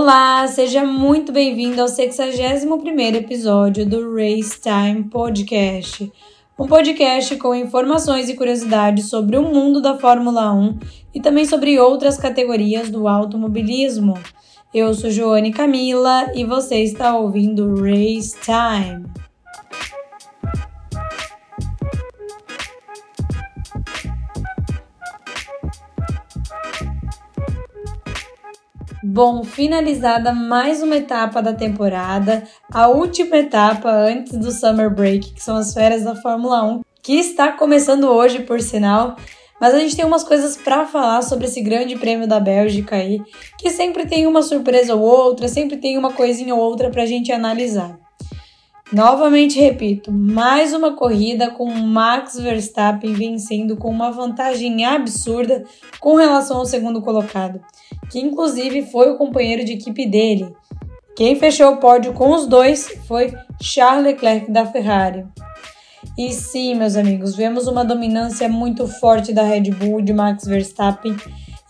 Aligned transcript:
Olá, 0.00 0.46
seja 0.46 0.84
muito 0.84 1.32
bem-vindo 1.32 1.82
ao 1.82 1.88
61º 1.88 3.16
episódio 3.16 3.84
do 3.84 4.14
Race 4.14 4.56
Time 4.60 5.02
Podcast. 5.02 6.12
Um 6.56 6.68
podcast 6.68 7.34
com 7.34 7.52
informações 7.52 8.28
e 8.28 8.36
curiosidades 8.36 9.10
sobre 9.10 9.36
o 9.36 9.42
mundo 9.42 9.82
da 9.82 9.98
Fórmula 9.98 10.52
1 10.52 10.78
e 11.12 11.20
também 11.20 11.44
sobre 11.44 11.80
outras 11.80 12.16
categorias 12.16 12.88
do 12.88 13.08
automobilismo. 13.08 14.14
Eu 14.72 14.94
sou 14.94 15.10
Joane 15.10 15.50
Camila 15.50 16.30
e 16.32 16.44
você 16.44 16.76
está 16.76 17.18
ouvindo 17.18 17.82
Race 17.82 18.36
Time. 18.40 19.04
Bom, 29.10 29.42
finalizada 29.42 30.34
mais 30.34 30.82
uma 30.82 30.94
etapa 30.94 31.40
da 31.40 31.54
temporada, 31.54 32.42
a 32.70 32.88
última 32.88 33.38
etapa 33.38 33.90
antes 33.90 34.36
do 34.36 34.50
Summer 34.50 34.94
Break, 34.94 35.32
que 35.32 35.42
são 35.42 35.56
as 35.56 35.72
férias 35.72 36.04
da 36.04 36.14
Fórmula 36.14 36.62
1, 36.62 36.82
que 37.02 37.14
está 37.14 37.52
começando 37.52 38.04
hoje, 38.04 38.40
por 38.40 38.60
sinal. 38.60 39.16
Mas 39.58 39.72
a 39.72 39.78
gente 39.78 39.96
tem 39.96 40.04
umas 40.04 40.24
coisas 40.24 40.58
para 40.58 40.84
falar 40.84 41.22
sobre 41.22 41.46
esse 41.46 41.62
grande 41.62 41.96
prêmio 41.96 42.28
da 42.28 42.38
Bélgica 42.38 42.96
aí, 42.96 43.18
que 43.56 43.70
sempre 43.70 44.04
tem 44.04 44.26
uma 44.26 44.42
surpresa 44.42 44.94
ou 44.94 45.00
outra, 45.00 45.48
sempre 45.48 45.78
tem 45.78 45.96
uma 45.96 46.12
coisinha 46.12 46.54
ou 46.54 46.60
outra 46.60 46.90
para 46.90 47.04
a 47.04 47.06
gente 47.06 47.32
analisar. 47.32 48.07
Novamente 48.90 49.60
repito, 49.60 50.10
mais 50.10 50.72
uma 50.72 50.96
corrida 50.96 51.50
com 51.50 51.70
Max 51.70 52.38
Verstappen 52.38 53.12
vencendo 53.12 53.76
com 53.76 53.90
uma 53.90 54.10
vantagem 54.10 54.82
absurda 54.86 55.62
com 56.00 56.14
relação 56.14 56.56
ao 56.56 56.64
segundo 56.64 57.02
colocado, 57.02 57.60
que 58.10 58.18
inclusive 58.18 58.86
foi 58.86 59.10
o 59.10 59.18
companheiro 59.18 59.62
de 59.62 59.74
equipe 59.74 60.06
dele. 60.06 60.54
Quem 61.14 61.36
fechou 61.36 61.72
o 61.72 61.76
pódio 61.76 62.14
com 62.14 62.30
os 62.30 62.46
dois 62.46 62.88
foi 63.06 63.34
Charles 63.60 64.06
Leclerc 64.06 64.50
da 64.50 64.64
Ferrari. 64.64 65.26
E 66.16 66.32
sim, 66.32 66.74
meus 66.74 66.96
amigos, 66.96 67.36
vemos 67.36 67.66
uma 67.66 67.84
dominância 67.84 68.48
muito 68.48 68.88
forte 68.88 69.34
da 69.34 69.42
Red 69.42 69.70
Bull 69.72 70.00
de 70.00 70.14
Max 70.14 70.46
Verstappen 70.46 71.14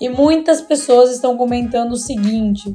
e 0.01 0.09
muitas 0.09 0.61
pessoas 0.61 1.11
estão 1.11 1.37
comentando 1.37 1.93
o 1.93 1.97
seguinte: 1.97 2.73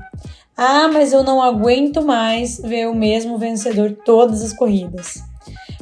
ah, 0.56 0.88
mas 0.88 1.12
eu 1.14 1.24
não 1.24 1.42
aguento 1.42 2.02
mais 2.04 2.60
ver 2.60 2.88
o 2.88 2.96
mesmo 2.96 3.38
vencedor 3.38 3.98
todas 4.06 4.42
as 4.44 4.54
corridas. 4.54 5.22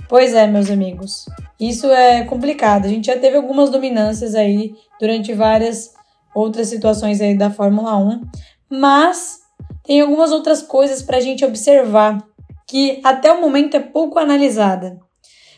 Pois 0.07 0.33
é, 0.33 0.47
meus 0.47 0.69
amigos, 0.69 1.25
isso 1.59 1.87
é 1.87 2.23
complicado. 2.25 2.85
A 2.85 2.89
gente 2.89 3.07
já 3.07 3.17
teve 3.17 3.37
algumas 3.37 3.69
dominâncias 3.69 4.35
aí 4.35 4.73
durante 4.99 5.33
várias 5.33 5.93
outras 6.33 6.67
situações 6.67 7.19
aí 7.21 7.37
da 7.37 7.49
Fórmula 7.49 7.97
1, 7.97 8.21
mas 8.69 9.39
tem 9.83 10.01
algumas 10.01 10.31
outras 10.31 10.61
coisas 10.61 11.01
para 11.01 11.17
a 11.17 11.21
gente 11.21 11.43
observar 11.43 12.25
que 12.67 13.01
até 13.03 13.31
o 13.31 13.41
momento 13.41 13.75
é 13.75 13.79
pouco 13.79 14.17
analisada. 14.17 14.99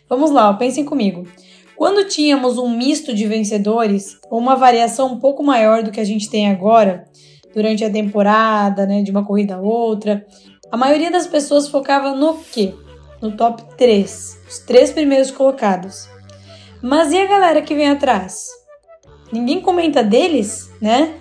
Vamos 0.10 0.32
lá, 0.32 0.52
pensem 0.56 0.84
comigo. 0.84 1.28
Quando 1.76 2.08
tínhamos 2.08 2.58
um 2.58 2.70
misto 2.70 3.14
de 3.14 3.28
vencedores, 3.28 4.18
ou 4.30 4.40
uma 4.40 4.56
variação 4.56 5.14
um 5.14 5.20
pouco 5.20 5.44
maior 5.44 5.84
do 5.84 5.92
que 5.92 6.00
a 6.00 6.04
gente 6.04 6.30
tem 6.30 6.50
agora, 6.50 7.06
durante 7.54 7.84
a 7.84 7.90
temporada, 7.90 8.86
né, 8.86 9.02
de 9.02 9.12
uma 9.12 9.26
corrida 9.26 9.56
a 9.56 9.62
outra. 9.62 10.26
A 10.72 10.78
maioria 10.78 11.12
das 11.12 11.28
pessoas 11.28 11.68
focava 11.68 12.16
no 12.16 12.38
quê? 12.52 12.74
No 13.22 13.32
top 13.32 13.64
3, 13.78 14.40
os 14.50 14.60
três 14.60 14.92
primeiros 14.92 15.32
colocados. 15.32 16.10
Mas 16.82 17.14
e 17.14 17.18
a 17.18 17.26
galera 17.26 17.62
que 17.62 17.76
vem 17.76 17.90
atrás? 17.90 18.50
Ninguém 19.32 19.62
comenta 19.62 20.04
deles, 20.04 20.70
né? 20.82 21.16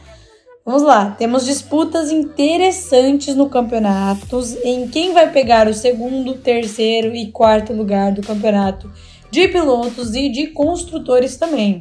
Vamos 0.64 0.82
lá, 0.82 1.10
temos 1.10 1.44
disputas 1.44 2.12
interessantes 2.12 3.34
no 3.34 3.48
campeonato 3.48 4.40
em 4.62 4.86
quem 4.88 5.12
vai 5.12 5.30
pegar 5.32 5.66
o 5.66 5.74
segundo, 5.74 6.34
terceiro 6.34 7.14
e 7.16 7.32
quarto 7.32 7.72
lugar 7.72 8.12
do 8.12 8.22
campeonato 8.22 8.88
de 9.28 9.48
pilotos 9.48 10.14
e 10.14 10.28
de 10.28 10.48
construtores 10.48 11.36
também. 11.36 11.80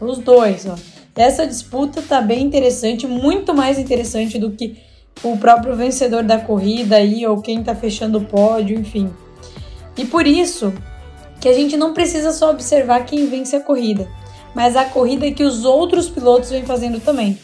Os 0.00 0.18
dois, 0.18 0.66
ó. 0.66 0.95
Essa 1.16 1.46
disputa 1.46 2.02
tá 2.02 2.20
bem 2.20 2.44
interessante, 2.44 3.06
muito 3.06 3.54
mais 3.54 3.78
interessante 3.78 4.38
do 4.38 4.50
que 4.50 4.76
o 5.22 5.36
próprio 5.38 5.74
vencedor 5.74 6.22
da 6.22 6.38
corrida 6.38 6.96
aí 6.96 7.26
ou 7.26 7.40
quem 7.40 7.62
tá 7.62 7.74
fechando 7.74 8.18
o 8.18 8.24
pódio, 8.24 8.78
enfim. 8.78 9.10
E 9.96 10.04
por 10.04 10.26
isso 10.26 10.74
que 11.40 11.48
a 11.48 11.54
gente 11.54 11.76
não 11.76 11.94
precisa 11.94 12.32
só 12.32 12.50
observar 12.50 13.06
quem 13.06 13.26
vence 13.26 13.56
a 13.56 13.60
corrida, 13.60 14.06
mas 14.54 14.76
a 14.76 14.84
corrida 14.84 15.30
que 15.30 15.42
os 15.42 15.64
outros 15.64 16.08
pilotos 16.08 16.50
vêm 16.50 16.64
fazendo 16.64 17.00
também. 17.00 17.38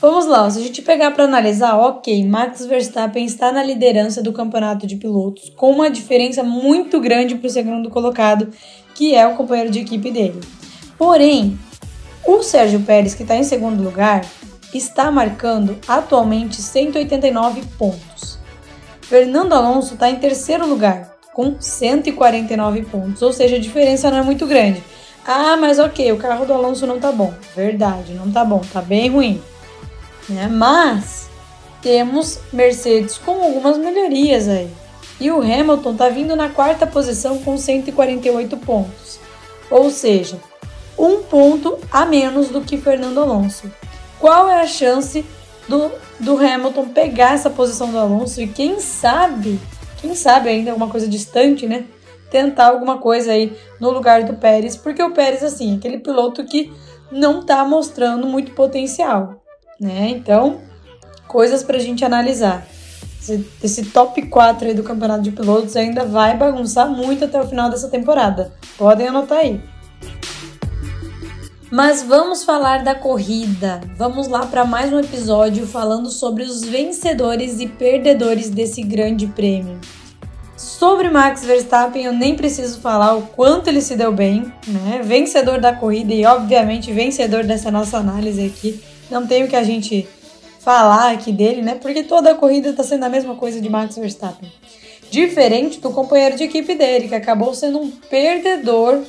Vamos 0.00 0.26
lá, 0.26 0.48
se 0.50 0.58
a 0.58 0.62
gente 0.62 0.82
pegar 0.82 1.12
para 1.12 1.24
analisar, 1.24 1.78
ok, 1.78 2.26
Max 2.26 2.66
Verstappen 2.66 3.24
está 3.24 3.52
na 3.52 3.62
liderança 3.62 4.20
do 4.20 4.32
campeonato 4.32 4.84
de 4.86 4.96
pilotos, 4.96 5.50
com 5.56 5.70
uma 5.70 5.88
diferença 5.88 6.42
muito 6.42 7.00
grande 7.00 7.36
para 7.36 7.46
o 7.46 7.50
segundo 7.50 7.88
colocado, 7.88 8.48
que 8.94 9.14
é 9.14 9.26
o 9.26 9.36
companheiro 9.36 9.70
de 9.70 9.78
equipe 9.78 10.10
dele. 10.10 10.40
Porém, 10.98 11.56
o 12.24 12.42
Sérgio 12.42 12.80
Pérez, 12.80 13.14
que 13.14 13.22
está 13.22 13.36
em 13.36 13.44
segundo 13.44 13.82
lugar, 13.82 14.24
está 14.72 15.10
marcando 15.10 15.78
atualmente 15.86 16.60
189 16.60 17.62
pontos. 17.78 18.38
Fernando 19.02 19.52
Alonso 19.52 19.94
está 19.94 20.08
em 20.08 20.16
terceiro 20.16 20.66
lugar, 20.66 21.16
com 21.34 21.56
149 21.58 22.82
pontos, 22.84 23.22
ou 23.22 23.32
seja, 23.32 23.56
a 23.56 23.60
diferença 23.60 24.10
não 24.10 24.18
é 24.18 24.22
muito 24.22 24.46
grande. 24.46 24.82
Ah, 25.26 25.56
mas 25.56 25.78
ok, 25.78 26.10
o 26.12 26.16
carro 26.16 26.44
do 26.44 26.52
Alonso 26.52 26.86
não 26.86 26.98
tá 26.98 27.12
bom. 27.12 27.32
Verdade, 27.54 28.14
não 28.14 28.30
tá 28.30 28.44
bom, 28.44 28.60
tá 28.72 28.80
bem 28.80 29.08
ruim. 29.08 29.40
Né? 30.28 30.48
Mas 30.48 31.28
temos 31.80 32.38
Mercedes 32.52 33.18
com 33.18 33.42
algumas 33.42 33.78
melhorias 33.78 34.48
aí. 34.48 34.70
E 35.20 35.30
o 35.30 35.40
Hamilton 35.40 35.94
tá 35.94 36.08
vindo 36.08 36.34
na 36.34 36.48
quarta 36.48 36.86
posição 36.86 37.38
com 37.38 37.56
148 37.56 38.56
pontos. 38.56 39.20
Ou 39.70 39.90
seja, 39.90 40.38
um 41.02 41.24
ponto 41.24 41.78
a 41.90 42.06
menos 42.06 42.48
do 42.48 42.60
que 42.60 42.78
Fernando 42.78 43.18
Alonso. 43.18 43.68
Qual 44.20 44.48
é 44.48 44.60
a 44.60 44.66
chance 44.68 45.26
do, 45.66 45.90
do 46.20 46.36
Hamilton 46.36 46.90
pegar 46.90 47.34
essa 47.34 47.50
posição 47.50 47.90
do 47.90 47.98
Alonso 47.98 48.40
e 48.40 48.46
quem 48.46 48.78
sabe, 48.78 49.58
quem 50.00 50.14
sabe 50.14 50.48
ainda 50.48 50.70
alguma 50.70 50.88
coisa 50.88 51.08
distante, 51.08 51.66
né? 51.66 51.86
Tentar 52.30 52.68
alguma 52.68 52.98
coisa 52.98 53.32
aí 53.32 53.52
no 53.80 53.90
lugar 53.90 54.22
do 54.22 54.34
Pérez, 54.34 54.76
porque 54.76 55.02
o 55.02 55.10
Pérez, 55.10 55.42
assim, 55.42 55.74
é 55.74 55.76
aquele 55.76 55.98
piloto 55.98 56.44
que 56.44 56.72
não 57.10 57.42
tá 57.44 57.64
mostrando 57.64 58.28
muito 58.28 58.52
potencial, 58.52 59.42
né? 59.80 60.08
Então, 60.08 60.60
coisas 61.26 61.64
pra 61.64 61.80
gente 61.80 62.04
analisar. 62.04 62.64
Esse, 63.20 63.46
esse 63.62 63.84
top 63.86 64.22
4 64.22 64.68
aí 64.68 64.74
do 64.74 64.84
campeonato 64.84 65.22
de 65.22 65.32
pilotos 65.32 65.76
ainda 65.76 66.04
vai 66.04 66.36
bagunçar 66.36 66.88
muito 66.88 67.24
até 67.24 67.40
o 67.40 67.46
final 67.46 67.68
dessa 67.68 67.88
temporada. 67.88 68.52
Podem 68.78 69.08
anotar 69.08 69.38
aí. 69.38 69.71
Mas 71.72 72.02
vamos 72.02 72.44
falar 72.44 72.84
da 72.84 72.94
corrida. 72.94 73.80
Vamos 73.96 74.28
lá 74.28 74.44
para 74.44 74.62
mais 74.62 74.92
um 74.92 75.00
episódio 75.00 75.66
falando 75.66 76.10
sobre 76.10 76.42
os 76.42 76.60
vencedores 76.60 77.60
e 77.60 77.66
perdedores 77.66 78.50
desse 78.50 78.82
grande 78.82 79.26
prêmio. 79.26 79.80
Sobre 80.54 81.08
Max 81.08 81.46
Verstappen, 81.46 82.04
eu 82.04 82.12
nem 82.12 82.36
preciso 82.36 82.78
falar 82.78 83.14
o 83.14 83.22
quanto 83.22 83.68
ele 83.68 83.80
se 83.80 83.96
deu 83.96 84.12
bem, 84.12 84.52
né? 84.68 85.00
Vencedor 85.02 85.62
da 85.62 85.72
corrida 85.72 86.12
e, 86.12 86.26
obviamente, 86.26 86.92
vencedor 86.92 87.42
dessa 87.42 87.70
nossa 87.70 87.96
análise 87.96 88.44
aqui. 88.44 88.78
Não 89.10 89.26
tem 89.26 89.44
o 89.44 89.48
que 89.48 89.56
a 89.56 89.64
gente 89.64 90.06
falar 90.60 91.12
aqui 91.12 91.32
dele, 91.32 91.62
né? 91.62 91.76
Porque 91.76 92.02
toda 92.02 92.32
a 92.32 92.34
corrida 92.34 92.68
está 92.68 92.82
sendo 92.82 93.04
a 93.04 93.08
mesma 93.08 93.34
coisa 93.34 93.62
de 93.62 93.70
Max 93.70 93.96
Verstappen. 93.96 94.52
Diferente 95.10 95.80
do 95.80 95.88
companheiro 95.88 96.36
de 96.36 96.44
equipe 96.44 96.74
dele, 96.74 97.08
que 97.08 97.14
acabou 97.14 97.54
sendo 97.54 97.78
um 97.78 97.90
perdedor 97.90 99.02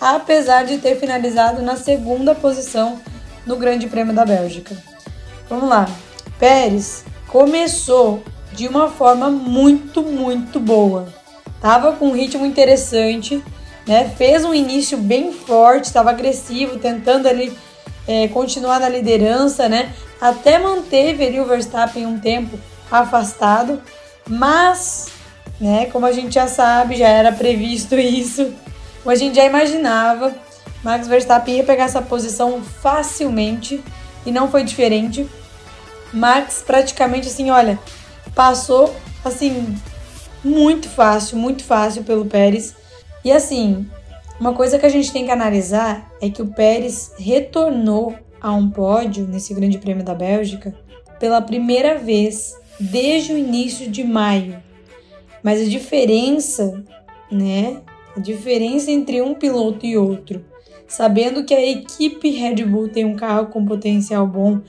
apesar 0.00 0.64
de 0.64 0.78
ter 0.78 0.96
finalizado 0.96 1.62
na 1.62 1.76
segunda 1.76 2.34
posição 2.34 3.00
no 3.46 3.56
Grande 3.56 3.86
Prêmio 3.86 4.14
da 4.14 4.24
Bélgica. 4.24 4.76
Vamos 5.48 5.68
lá. 5.68 5.88
Pérez 6.38 7.04
começou 7.28 8.22
de 8.52 8.66
uma 8.66 8.88
forma 8.88 9.30
muito, 9.30 10.02
muito 10.02 10.58
boa. 10.58 11.06
Tava 11.60 11.92
com 11.92 12.08
um 12.08 12.12
ritmo 12.12 12.44
interessante, 12.44 13.42
né? 13.86 14.10
Fez 14.16 14.44
um 14.44 14.54
início 14.54 14.98
bem 14.98 15.32
forte, 15.32 15.84
estava 15.84 16.10
agressivo, 16.10 16.78
tentando 16.78 17.28
ali 17.28 17.56
é, 18.06 18.28
continuar 18.28 18.80
na 18.80 18.88
liderança, 18.88 19.68
né? 19.68 19.94
Até 20.20 20.58
manteve 20.58 21.26
ali 21.26 21.40
o 21.40 21.46
Verstappen 21.46 22.06
um 22.06 22.18
tempo 22.18 22.58
afastado, 22.90 23.80
mas, 24.28 25.08
né? 25.60 25.86
Como 25.86 26.06
a 26.06 26.12
gente 26.12 26.34
já 26.34 26.48
sabe, 26.48 26.96
já 26.96 27.08
era 27.08 27.32
previsto 27.32 27.94
isso 27.98 28.52
como 29.06 29.14
a 29.14 29.20
gente 29.20 29.36
já 29.36 29.44
imaginava, 29.44 30.34
Max 30.82 31.06
Verstappen 31.06 31.58
ia 31.58 31.62
pegar 31.62 31.84
essa 31.84 32.02
posição 32.02 32.60
facilmente 32.60 33.80
e 34.26 34.32
não 34.32 34.50
foi 34.50 34.64
diferente. 34.64 35.28
Max 36.12 36.64
praticamente 36.66 37.28
assim, 37.28 37.48
olha, 37.48 37.78
passou 38.34 38.92
assim 39.24 39.76
muito 40.42 40.88
fácil, 40.88 41.38
muito 41.38 41.62
fácil 41.62 42.02
pelo 42.02 42.26
Pérez. 42.26 42.74
E 43.24 43.30
assim, 43.30 43.88
uma 44.40 44.52
coisa 44.52 44.76
que 44.76 44.84
a 44.84 44.88
gente 44.88 45.12
tem 45.12 45.24
que 45.24 45.30
analisar 45.30 46.10
é 46.20 46.28
que 46.28 46.42
o 46.42 46.48
Pérez 46.48 47.12
retornou 47.16 48.12
a 48.40 48.52
um 48.52 48.68
pódio 48.68 49.24
nesse 49.24 49.54
Grande 49.54 49.78
Prêmio 49.78 50.02
da 50.02 50.16
Bélgica 50.16 50.74
pela 51.20 51.40
primeira 51.40 51.96
vez 51.96 52.56
desde 52.80 53.32
o 53.32 53.38
início 53.38 53.88
de 53.88 54.02
maio. 54.02 54.60
Mas 55.44 55.60
a 55.60 55.70
diferença, 55.70 56.82
né? 57.30 57.82
A 58.16 58.20
diferença 58.20 58.90
entre 58.90 59.20
um 59.20 59.34
piloto 59.34 59.84
e 59.84 59.96
outro, 59.96 60.44
sabendo 60.88 61.44
que 61.44 61.54
a 61.54 61.64
equipe 61.64 62.30
Red 62.30 62.64
Bull 62.64 62.88
tem 62.88 63.04
um 63.04 63.14
carro 63.14 63.48
com 63.48 63.64
potencial 63.64 64.26
bom 64.26 64.60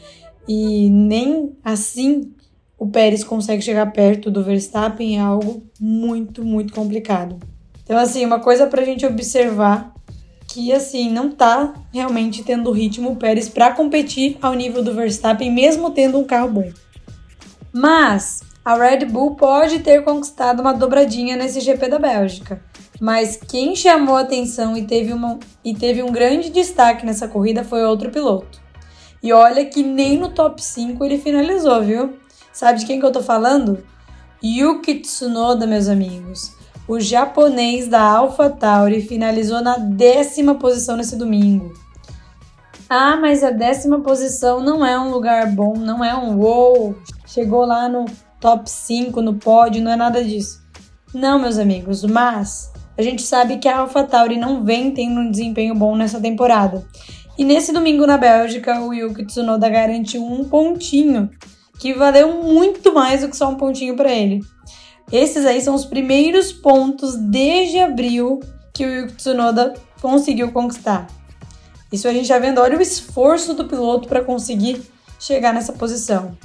e 0.48 0.90
nem 0.90 1.54
assim 1.64 2.34
o 2.78 2.88
Pérez 2.88 3.24
consegue 3.24 3.62
chegar 3.62 3.92
perto 3.92 4.30
do 4.30 4.44
Verstappen 4.44 5.18
é 5.18 5.22
algo 5.22 5.64
muito, 5.80 6.46
muito 6.46 6.74
complicado. 6.74 7.40
Então, 7.84 7.98
assim, 7.98 8.26
uma 8.26 8.40
coisa 8.40 8.68
para 8.68 8.82
a 8.82 8.86
gente 8.86 9.06
observar 9.06 9.94
que, 10.48 10.72
assim, 10.72 11.10
não 11.10 11.32
tá 11.32 11.74
realmente 11.92 12.44
tendo 12.44 12.72
ritmo 12.72 13.12
o 13.12 13.16
Pérez 13.16 13.50
para 13.50 13.72
competir 13.72 14.38
ao 14.42 14.54
nível 14.54 14.84
do 14.84 14.94
Verstappen, 14.94 15.52
mesmo 15.52 15.90
tendo 15.92 16.20
um 16.20 16.24
carro 16.24 16.50
bom. 16.50 16.72
Mas 17.74 18.42
a 18.64 18.76
Red 18.76 19.06
Bull 19.06 19.36
pode 19.36 19.80
ter 19.80 20.04
conquistado 20.04 20.60
uma 20.60 20.74
dobradinha 20.74 21.36
nesse 21.36 21.60
GP 21.62 21.88
da 21.88 21.98
Bélgica. 21.98 22.62
Mas 23.00 23.38
quem 23.38 23.76
chamou 23.76 24.16
atenção 24.16 24.76
e 24.76 24.86
teve, 24.86 25.14
uma, 25.14 25.40
e 25.64 25.74
teve 25.74 26.02
um 26.02 26.12
grande 26.12 26.50
destaque 26.50 27.06
nessa 27.06 27.28
corrida 27.28 27.64
foi 27.64 27.84
outro 27.84 28.10
piloto. 28.10 28.60
E 29.22 29.32
olha 29.34 29.66
que 29.66 29.84
nem 29.84 30.18
no 30.18 30.30
top 30.30 30.64
5 30.64 31.04
ele 31.04 31.18
finalizou, 31.18 31.82
viu? 31.84 32.18
Sabe 32.52 32.80
de 32.80 32.86
quem 32.86 33.00
que 33.00 33.06
eu 33.06 33.12
tô 33.12 33.22
falando? 33.22 33.84
Yuki 34.44 34.96
Tsunoda, 34.96 35.68
meus 35.68 35.88
amigos. 35.88 36.56
O 36.88 37.00
japonês 37.00 37.88
da 37.88 38.02
AlphaTauri 38.02 39.02
finalizou 39.02 39.62
na 39.62 39.78
décima 39.78 40.56
posição 40.56 40.96
nesse 40.96 41.16
domingo. 41.16 41.74
Ah, 42.90 43.18
mas 43.18 43.44
a 43.44 43.52
décima 43.52 44.00
posição 44.00 44.62
não 44.62 44.86
é 44.86 44.98
um 44.98 45.12
lugar 45.12 45.52
bom, 45.52 45.76
não 45.76 46.04
é 46.04 46.16
um 46.16 46.38
wow, 46.38 46.96
chegou 47.26 47.66
lá 47.66 47.90
no 47.90 48.06
top 48.40 48.70
5, 48.70 49.22
no 49.22 49.36
pódio, 49.36 49.84
não 49.84 49.92
é 49.92 49.98
nada 49.98 50.24
disso. 50.24 50.64
Não, 51.14 51.38
meus 51.38 51.58
amigos, 51.58 52.04
mas 52.04 52.72
a 52.98 53.02
gente 53.02 53.22
sabe 53.22 53.58
que 53.58 53.68
a 53.68 53.80
AlphaTauri 53.80 54.38
não 54.38 54.64
vem 54.64 54.92
tendo 54.92 55.22
um 55.22 55.30
desempenho 55.30 55.76
bom 55.76 55.96
nessa 55.96 56.20
temporada. 56.20 56.86
E 57.38 57.44
nesse 57.44 57.72
domingo 57.72 58.08
na 58.08 58.18
Bélgica, 58.18 58.82
o 58.82 58.92
Yuki 58.92 59.26
Tsunoda 59.26 59.70
garantiu 59.70 60.26
um 60.26 60.50
pontinho 60.50 61.30
que 61.80 61.94
valeu 61.94 62.44
muito 62.44 62.92
mais 62.92 63.22
do 63.22 63.30
que 63.30 63.38
só 63.38 63.50
um 63.50 63.56
pontinho 63.56 63.96
para 63.96 64.12
ele. 64.12 64.42
Esses 65.12 65.46
aí 65.46 65.62
são 65.62 65.76
os 65.76 65.86
primeiros 65.86 66.52
pontos 66.52 67.16
desde 67.16 67.78
abril 67.78 68.40
que 68.74 68.84
o 68.84 68.90
Yuki 68.90 69.14
Tsunoda 69.14 69.76
conseguiu 70.02 70.52
conquistar. 70.52 71.08
Isso 71.92 72.08
a 72.08 72.14
gente 72.14 72.28
já 72.28 72.40
vendo, 72.40 72.60
olha 72.60 72.78
o 72.78 72.82
esforço 72.82 73.54
do 73.54 73.66
piloto 73.66 74.08
para 74.08 74.24
conseguir 74.24 74.82
chegar 75.20 75.54
nessa 75.54 75.72
posição. 75.72 76.36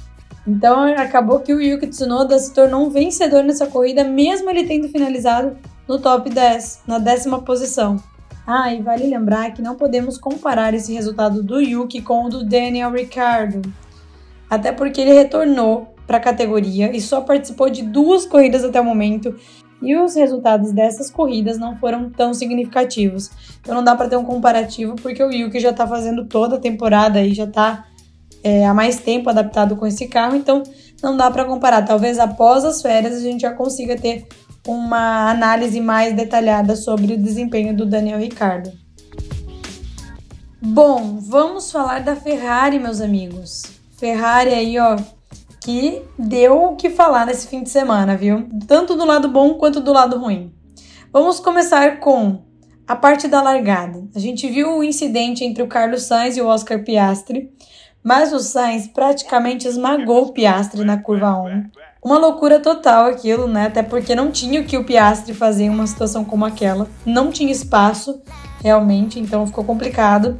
Então 0.47 0.83
acabou 0.95 1.39
que 1.39 1.53
o 1.53 1.61
Yuki 1.61 1.87
Tsunoda 1.87 2.37
se 2.37 2.53
tornou 2.53 2.85
um 2.85 2.89
vencedor 2.89 3.43
nessa 3.43 3.65
corrida, 3.65 4.03
mesmo 4.03 4.49
ele 4.49 4.65
tendo 4.65 4.89
finalizado 4.89 5.57
no 5.87 5.99
top 5.99 6.29
10, 6.29 6.81
na 6.87 6.99
décima 6.99 7.41
posição. 7.41 8.01
Ah, 8.45 8.73
e 8.73 8.81
vale 8.81 9.07
lembrar 9.07 9.53
que 9.53 9.61
não 9.61 9.75
podemos 9.75 10.17
comparar 10.17 10.73
esse 10.73 10.93
resultado 10.93 11.41
do 11.41 11.61
Yuki 11.61 12.01
com 12.01 12.25
o 12.25 12.29
do 12.29 12.43
Daniel 12.43 12.91
Ricciardo, 12.91 13.61
até 14.49 14.71
porque 14.71 14.99
ele 14.99 15.13
retornou 15.13 15.93
para 16.05 16.17
a 16.17 16.21
categoria 16.21 16.95
e 16.95 16.99
só 16.99 17.21
participou 17.21 17.69
de 17.69 17.81
duas 17.81 18.25
corridas 18.25 18.63
até 18.63 18.79
o 18.81 18.85
momento 18.85 19.33
e 19.81 19.95
os 19.95 20.15
resultados 20.15 20.71
dessas 20.71 21.11
corridas 21.11 21.57
não 21.57 21.77
foram 21.77 22.09
tão 22.09 22.33
significativos. 22.33 23.29
Então 23.59 23.75
não 23.75 23.83
dá 23.83 23.95
para 23.95 24.09
ter 24.09 24.15
um 24.15 24.23
comparativo 24.23 24.95
porque 24.95 25.21
o 25.23 25.31
Yuki 25.31 25.59
já 25.59 25.71
está 25.71 25.85
fazendo 25.85 26.25
toda 26.25 26.55
a 26.55 26.59
temporada 26.59 27.21
e 27.21 27.33
já 27.33 27.43
está 27.43 27.85
é, 28.43 28.65
há 28.65 28.73
mais 28.73 28.99
tempo 28.99 29.29
adaptado 29.29 29.75
com 29.75 29.87
esse 29.87 30.07
carro, 30.07 30.35
então 30.35 30.63
não 31.01 31.15
dá 31.15 31.29
para 31.31 31.45
comparar. 31.45 31.81
Talvez 31.83 32.19
após 32.19 32.63
as 32.63 32.81
férias 32.81 33.15
a 33.15 33.19
gente 33.19 33.41
já 33.41 33.51
consiga 33.51 33.97
ter 33.97 34.25
uma 34.67 35.29
análise 35.29 35.79
mais 35.81 36.15
detalhada 36.15 36.75
sobre 36.75 37.13
o 37.13 37.17
desempenho 37.17 37.75
do 37.75 37.85
Daniel 37.85 38.19
Ricardo. 38.19 38.71
Bom, 40.61 41.17
vamos 41.19 41.71
falar 41.71 41.99
da 41.99 42.15
Ferrari, 42.15 42.79
meus 42.79 43.01
amigos. 43.01 43.63
Ferrari 43.97 44.53
aí, 44.53 44.79
ó, 44.79 44.97
que 45.61 46.01
deu 46.17 46.63
o 46.63 46.75
que 46.75 46.89
falar 46.89 47.25
nesse 47.25 47.47
fim 47.47 47.63
de 47.63 47.69
semana, 47.69 48.15
viu? 48.15 48.47
Tanto 48.67 48.95
do 48.95 49.05
lado 49.05 49.27
bom 49.27 49.55
quanto 49.55 49.81
do 49.81 49.91
lado 49.91 50.17
ruim. 50.17 50.53
Vamos 51.11 51.39
começar 51.39 51.99
com 51.99 52.43
a 52.87 52.95
parte 52.95 53.27
da 53.27 53.41
largada. 53.41 54.07
A 54.15 54.19
gente 54.19 54.49
viu 54.49 54.77
o 54.77 54.83
incidente 54.83 55.43
entre 55.43 55.61
o 55.61 55.67
Carlos 55.67 56.03
Sainz 56.03 56.37
e 56.37 56.41
o 56.41 56.47
Oscar 56.47 56.83
Piastri, 56.83 57.51
mas 58.03 58.33
o 58.33 58.39
Sainz 58.39 58.87
praticamente 58.87 59.67
esmagou 59.67 60.27
o 60.27 60.33
Piastri 60.33 60.83
na 60.83 60.97
curva 60.97 61.33
1. 61.41 61.63
Uma 62.03 62.17
loucura 62.17 62.59
total 62.59 63.05
aquilo, 63.05 63.47
né? 63.47 63.67
Até 63.67 63.81
porque 63.81 64.13
não 64.13 64.29
tinha 64.29 64.59
o 64.59 64.65
que 64.65 64.77
o 64.77 64.83
Piastri 64.83 65.33
fazer 65.33 65.63
em 65.63 65.69
uma 65.69 65.87
situação 65.87 66.25
como 66.25 66.43
aquela. 66.43 66.87
Não 67.05 67.31
tinha 67.31 67.51
espaço, 67.51 68.21
realmente, 68.61 69.19
então 69.19 69.47
ficou 69.47 69.63
complicado. 69.63 70.37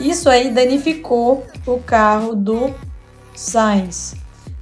Isso 0.00 0.28
aí 0.28 0.50
danificou 0.50 1.46
o 1.66 1.78
carro 1.78 2.34
do 2.34 2.74
Sainz. 3.34 4.14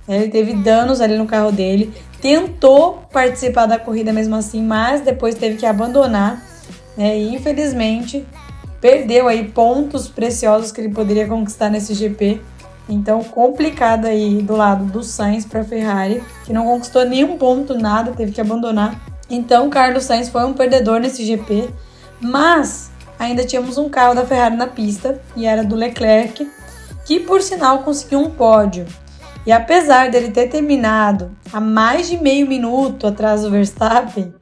Ele 0.07 0.29
teve 0.29 0.53
danos 0.53 1.01
ali 1.01 1.17
no 1.17 1.27
carro 1.27 1.51
dele, 1.51 1.95
tentou 2.21 3.03
participar 3.11 3.65
da 3.65 3.79
corrida 3.79 4.13
mesmo 4.13 4.37
assim, 4.37 4.63
mas 4.63 5.01
depois 5.01 5.35
teve 5.35 5.57
que 5.57 5.65
abandonar, 5.65 6.43
né? 6.97 7.19
E 7.19 7.35
infelizmente 7.35 8.27
perdeu 8.83 9.27
aí 9.29 9.49
pontos 9.49 10.09
preciosos 10.09 10.71
que 10.71 10.79
ele 10.79 10.91
poderia 10.91 11.27
conquistar 11.27 11.71
nesse 11.71 11.95
GP. 11.95 12.43
Então, 12.89 13.25
complicado 13.25 14.07
aí 14.07 14.43
do 14.43 14.55
lado 14.55 14.85
do 14.85 15.03
Sainz 15.03 15.47
para 15.47 15.61
a 15.61 15.65
Ferrari, 15.65 16.23
que 16.45 16.53
não 16.53 16.65
conquistou 16.65 17.05
nenhum 17.05 17.39
ponto, 17.39 17.75
nada, 17.75 18.13
teve 18.13 18.33
que 18.33 18.41
abandonar. 18.41 19.01
Então, 19.31 19.71
Carlos 19.71 20.05
Sainz 20.05 20.29
foi 20.29 20.45
um 20.45 20.53
perdedor 20.53 21.01
nesse 21.01 21.25
GP, 21.25 21.71
mas 22.21 22.91
ainda 23.19 23.45
tínhamos 23.45 23.79
um 23.79 23.89
carro 23.89 24.15
da 24.15 24.27
Ferrari 24.27 24.57
na 24.57 24.67
pista 24.67 25.21
e 25.35 25.47
era 25.47 25.65
do 25.65 25.75
Leclerc, 25.75 26.51
que 27.07 27.21
por 27.21 27.41
sinal 27.41 27.79
conseguiu 27.81 28.21
um 28.21 28.31
pódio. 28.31 28.87
E 29.47 29.53
apesar 29.53 30.11
dele 30.11 30.31
ter 30.31 30.49
terminado 30.49 31.31
a 31.53 31.61
mais 31.61 32.09
de 32.09 32.17
meio 32.17 32.47
minuto 32.47 33.07
atrás 33.07 33.43
do 33.43 33.51
Verstappen, 33.51 34.35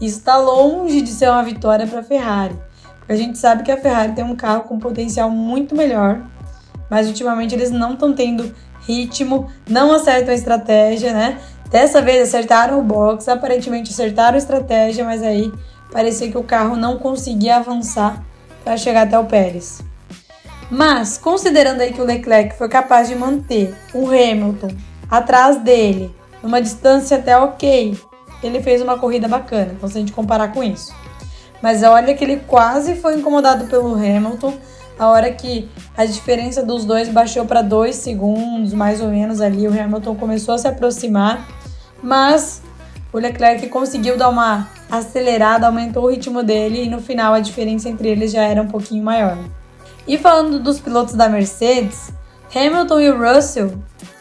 isso 0.00 0.18
está 0.18 0.36
longe 0.38 1.02
de 1.02 1.10
ser 1.10 1.30
uma 1.30 1.42
vitória 1.42 1.86
para 1.86 2.00
a 2.00 2.04
Ferrari. 2.04 2.56
Porque 2.98 3.12
a 3.12 3.16
gente 3.16 3.38
sabe 3.38 3.62
que 3.62 3.72
a 3.72 3.76
Ferrari 3.76 4.12
tem 4.12 4.24
um 4.24 4.36
carro 4.36 4.62
com 4.62 4.78
potencial 4.78 5.30
muito 5.30 5.74
melhor, 5.74 6.20
mas 6.90 7.06
ultimamente 7.06 7.54
eles 7.54 7.70
não 7.70 7.94
estão 7.94 8.12
tendo 8.12 8.52
ritmo, 8.86 9.48
não 9.68 9.92
acertam 9.92 10.32
a 10.32 10.36
estratégia, 10.36 11.12
né? 11.12 11.38
Dessa 11.70 12.02
vez 12.02 12.28
acertaram 12.28 12.80
o 12.80 12.82
box, 12.82 13.28
aparentemente 13.28 13.92
acertaram 13.92 14.34
a 14.34 14.38
estratégia, 14.38 15.04
mas 15.04 15.22
aí 15.22 15.52
parecia 15.92 16.30
que 16.30 16.36
o 16.36 16.42
carro 16.42 16.74
não 16.74 16.98
conseguia 16.98 17.56
avançar 17.56 18.22
para 18.64 18.76
chegar 18.76 19.02
até 19.02 19.16
o 19.18 19.24
Pérez. 19.24 19.80
Mas, 20.68 21.16
considerando 21.16 21.80
aí 21.80 21.92
que 21.92 22.00
o 22.00 22.04
Leclerc 22.04 22.56
foi 22.56 22.68
capaz 22.68 23.08
de 23.08 23.14
manter 23.14 23.74
o 23.94 24.06
Hamilton 24.06 24.70
atrás 25.10 25.58
dele, 25.58 26.14
numa 26.42 26.60
distância 26.60 27.16
até 27.16 27.36
ok, 27.36 27.96
ele 28.42 28.62
fez 28.62 28.80
uma 28.80 28.98
corrida 28.98 29.28
bacana, 29.28 29.72
então 29.76 29.88
se 29.88 29.96
a 29.96 30.00
gente 30.00 30.12
comparar 30.12 30.52
com 30.52 30.62
isso. 30.62 30.94
Mas 31.60 31.82
olha 31.82 32.14
que 32.14 32.24
ele 32.24 32.38
quase 32.46 32.96
foi 32.96 33.16
incomodado 33.16 33.66
pelo 33.66 33.94
Hamilton, 33.94 34.54
a 35.00 35.08
hora 35.08 35.32
que 35.32 35.66
a 35.96 36.04
diferença 36.04 36.62
dos 36.62 36.84
dois 36.84 37.08
baixou 37.08 37.46
para 37.46 37.62
dois 37.62 37.96
segundos, 37.96 38.74
mais 38.74 39.00
ou 39.00 39.08
menos 39.08 39.40
ali, 39.40 39.66
o 39.66 39.72
Hamilton 39.72 40.14
começou 40.14 40.54
a 40.54 40.58
se 40.58 40.68
aproximar, 40.68 41.48
mas 42.02 42.60
o 43.10 43.16
Leclerc 43.16 43.66
conseguiu 43.68 44.18
dar 44.18 44.28
uma 44.28 44.68
acelerada, 44.90 45.66
aumentou 45.66 46.04
o 46.04 46.10
ritmo 46.10 46.42
dele 46.42 46.84
e 46.84 46.90
no 46.90 47.00
final 47.00 47.32
a 47.32 47.40
diferença 47.40 47.88
entre 47.88 48.10
eles 48.10 48.30
já 48.30 48.42
era 48.42 48.60
um 48.60 48.68
pouquinho 48.68 49.02
maior. 49.02 49.38
E 50.06 50.18
falando 50.18 50.60
dos 50.60 50.78
pilotos 50.78 51.14
da 51.14 51.30
Mercedes, 51.30 52.12
Hamilton 52.54 53.00
e 53.00 53.10
Russell 53.10 53.72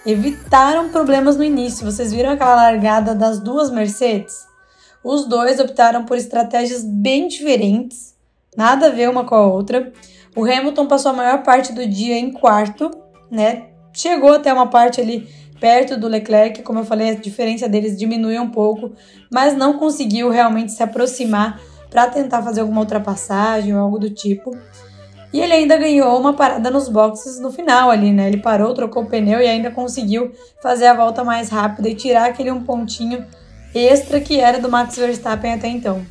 evitaram 0.05 0.87
problemas 0.87 1.35
no 1.35 1.43
início. 1.43 1.85
Vocês 1.85 2.13
viram 2.13 2.29
aquela 2.29 2.55
largada 2.55 3.13
das 3.13 3.41
duas 3.41 3.69
Mercedes? 3.69 4.47
Os 5.03 5.27
dois 5.27 5.59
optaram 5.59 6.05
por 6.05 6.15
estratégias 6.15 6.85
bem 6.85 7.27
diferentes, 7.27 8.15
nada 8.55 8.87
a 8.87 8.91
ver 8.91 9.09
uma 9.09 9.25
com 9.25 9.35
a 9.35 9.45
outra. 9.45 9.91
O 10.35 10.43
Hamilton 10.43 10.85
passou 10.85 11.11
a 11.11 11.15
maior 11.15 11.43
parte 11.43 11.73
do 11.73 11.85
dia 11.87 12.17
em 12.17 12.31
quarto, 12.31 12.91
né? 13.29 13.67
Chegou 13.93 14.33
até 14.33 14.53
uma 14.53 14.67
parte 14.67 15.01
ali 15.01 15.27
perto 15.59 15.97
do 15.97 16.07
Leclerc, 16.07 16.61
como 16.63 16.79
eu 16.79 16.85
falei, 16.85 17.09
a 17.09 17.15
diferença 17.15 17.67
deles 17.67 17.97
diminuiu 17.97 18.41
um 18.41 18.49
pouco, 18.49 18.93
mas 19.31 19.55
não 19.55 19.77
conseguiu 19.77 20.29
realmente 20.29 20.71
se 20.71 20.81
aproximar 20.81 21.59
para 21.89 22.07
tentar 22.07 22.41
fazer 22.41 22.61
alguma 22.61 22.81
ultrapassagem 22.81 23.73
ou 23.73 23.81
algo 23.81 23.99
do 23.99 24.09
tipo. 24.09 24.55
E 25.31 25.41
ele 25.41 25.53
ainda 25.53 25.77
ganhou 25.77 26.19
uma 26.19 26.33
parada 26.33 26.71
nos 26.71 26.87
boxes 26.87 27.39
no 27.39 27.51
final 27.51 27.91
ali, 27.91 28.11
né? 28.11 28.27
Ele 28.27 28.37
parou, 28.37 28.73
trocou 28.73 29.03
o 29.03 29.05
pneu 29.05 29.39
e 29.39 29.47
ainda 29.47 29.69
conseguiu 29.69 30.31
fazer 30.61 30.87
a 30.87 30.93
volta 30.93 31.23
mais 31.23 31.49
rápida 31.49 31.89
e 31.89 31.95
tirar 31.95 32.29
aquele 32.29 32.51
um 32.51 32.63
pontinho 32.63 33.25
extra 33.75 34.19
que 34.19 34.39
era 34.39 34.59
do 34.59 34.69
Max 34.69 34.97
Verstappen 34.97 35.53
até 35.53 35.67
então. 35.67 36.03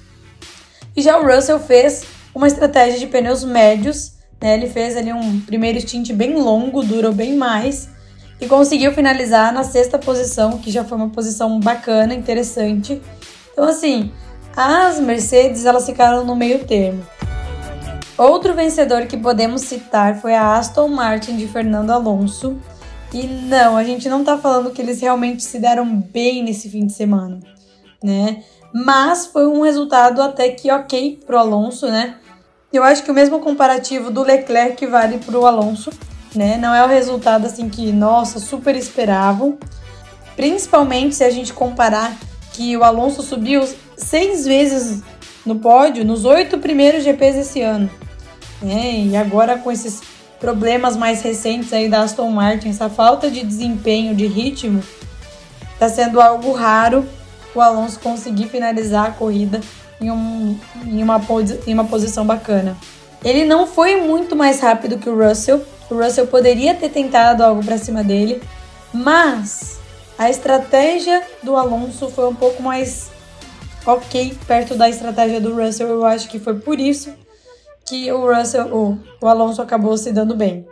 E 0.96 1.02
já 1.02 1.18
o 1.18 1.26
Russell 1.26 1.58
fez 1.58 2.04
uma 2.38 2.47
estratégia 2.47 3.00
de 3.00 3.09
pneus 3.09 3.42
médios, 3.42 4.12
né? 4.40 4.54
Ele 4.54 4.68
fez 4.68 4.97
ali 4.97 5.12
um 5.12 5.40
primeiro 5.40 5.80
stint 5.80 6.12
bem 6.12 6.37
longo, 6.37 6.85
durou 6.85 7.12
bem 7.12 7.37
mais. 7.37 7.88
e 8.40 8.47
conseguiu 8.47 8.92
finalizar 8.92 9.52
na 9.52 9.64
sexta 9.64 9.99
posição, 9.99 10.59
que 10.59 10.71
já 10.71 10.85
foi 10.85 10.97
uma 10.97 11.09
posição 11.09 11.59
bacana, 11.59 12.14
interessante. 12.14 13.02
Então, 13.52 13.64
assim, 13.64 14.12
as 14.57 15.00
Mercedes 15.00 15.64
elas 15.64 15.85
ficaram 15.85 16.25
no 16.25 16.37
meio 16.37 16.64
termo. 16.64 17.04
Outro 18.16 18.54
vencedor 18.54 19.07
que 19.07 19.16
podemos 19.16 19.62
citar 19.62 20.21
foi 20.21 20.37
a 20.37 20.57
Aston 20.57 20.87
Martin 20.87 21.37
de 21.37 21.49
Fernando 21.49 21.90
Alonso. 21.90 22.57
E 23.12 23.26
não, 23.26 23.76
a 23.76 23.83
gente 23.83 24.09
não 24.09 24.23
tá 24.23 24.38
falando 24.38 24.71
que 24.71 24.80
eles 24.80 25.00
realmente 25.00 25.42
se 25.42 25.59
deram 25.59 25.85
bem 26.00 26.45
nesse 26.45 26.71
fim 26.71 26.87
de 26.87 26.92
semana, 26.92 27.40
né? 28.00 28.45
Mas 28.73 29.26
foi 29.26 29.49
um 29.49 29.62
resultado 29.62 30.23
até 30.23 30.50
que 30.50 30.71
ok 30.71 31.18
pro 31.26 31.38
Alonso, 31.38 31.88
né? 31.88 32.14
Eu 32.70 32.82
acho 32.82 33.02
que 33.02 33.10
o 33.10 33.14
mesmo 33.14 33.40
comparativo 33.40 34.10
do 34.10 34.22
Leclerc 34.22 34.84
vale 34.87 35.18
pro 35.18 35.46
Alonso, 35.46 35.90
né? 36.34 36.58
Não 36.58 36.75
é 36.75 36.84
o 36.84 36.88
resultado 36.88 37.46
assim 37.46 37.68
que, 37.68 37.90
nossa, 37.92 38.38
super 38.38 38.76
esperavam. 38.76 39.56
Principalmente 40.37 41.14
se 41.14 41.25
a 41.25 41.30
gente 41.30 41.52
comparar 41.54 42.14
que 42.52 42.76
o 42.76 42.84
Alonso 42.84 43.22
subiu 43.22 43.66
seis 43.96 44.44
vezes 44.44 45.02
no 45.46 45.56
pódio 45.56 46.04
nos 46.04 46.26
oito 46.26 46.58
primeiros 46.58 47.04
GPs 47.04 47.38
esse 47.38 47.62
ano. 47.62 47.90
Né? 48.60 49.06
E 49.06 49.16
agora 49.16 49.56
com 49.56 49.72
esses 49.72 50.02
problemas 50.38 50.94
mais 50.94 51.22
recentes 51.22 51.72
aí 51.72 51.88
da 51.88 52.02
Aston 52.02 52.30
Martin, 52.30 52.68
essa 52.68 52.90
falta 52.90 53.30
de 53.30 53.44
desempenho, 53.44 54.14
de 54.14 54.26
ritmo, 54.26 54.82
está 55.72 55.88
sendo 55.88 56.20
algo 56.20 56.52
raro 56.52 57.08
o 57.54 57.60
Alonso 57.60 57.98
conseguir 58.00 58.48
finalizar 58.48 59.06
a 59.06 59.10
corrida 59.10 59.60
em, 60.00 60.11
um, 60.11 60.59
em, 60.85 61.02
uma, 61.02 61.21
em 61.67 61.75
uma 61.75 61.85
posição 61.85 62.26
bacana. 62.26 62.76
Ele 63.25 63.45
não 63.45 63.67
foi 63.67 64.00
muito 64.00 64.37
mais 64.37 64.61
rápido 64.61 64.99
que 64.99 65.09
o 65.09 65.17
Russell. 65.17 65.62
O 65.90 65.95
Russell 65.95 66.26
poderia 66.26 66.75
ter 66.75 66.88
tentado 66.88 67.43
algo 67.43 67.64
para 67.64 67.78
cima 67.78 68.05
dele, 68.05 68.43
mas 68.93 69.78
a 70.19 70.31
estratégia 70.31 71.23
do 71.43 71.57
Alonso 71.57 72.09
foi 72.11 72.28
um 72.28 72.35
pouco 72.35 72.62
mais 72.62 73.11
ok 73.87 74.37
perto 74.47 74.75
da 74.75 74.88
estratégia 74.88 75.40
do 75.40 75.55
Russell. 75.55 75.88
Eu 75.88 76.05
acho 76.05 76.28
que 76.28 76.38
foi 76.38 76.55
por 76.55 76.78
isso 76.78 77.12
que 77.87 78.12
o 78.12 78.33
Russell, 78.33 78.67
o, 78.75 78.99
o 79.21 79.26
Alonso 79.26 79.62
acabou 79.62 79.97
se 79.97 80.12
dando 80.12 80.37
bem. 80.37 80.67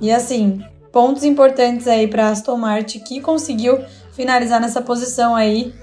E 0.00 0.10
assim, 0.10 0.64
pontos 0.92 1.24
importantes 1.24 1.88
aí 1.88 2.06
para 2.06 2.28
Aston 2.28 2.56
Martin 2.56 3.00
que 3.00 3.20
conseguiu 3.20 3.80
finalizar 4.12 4.60
nessa 4.60 4.80
posição 4.80 5.34
aí, 5.34 5.74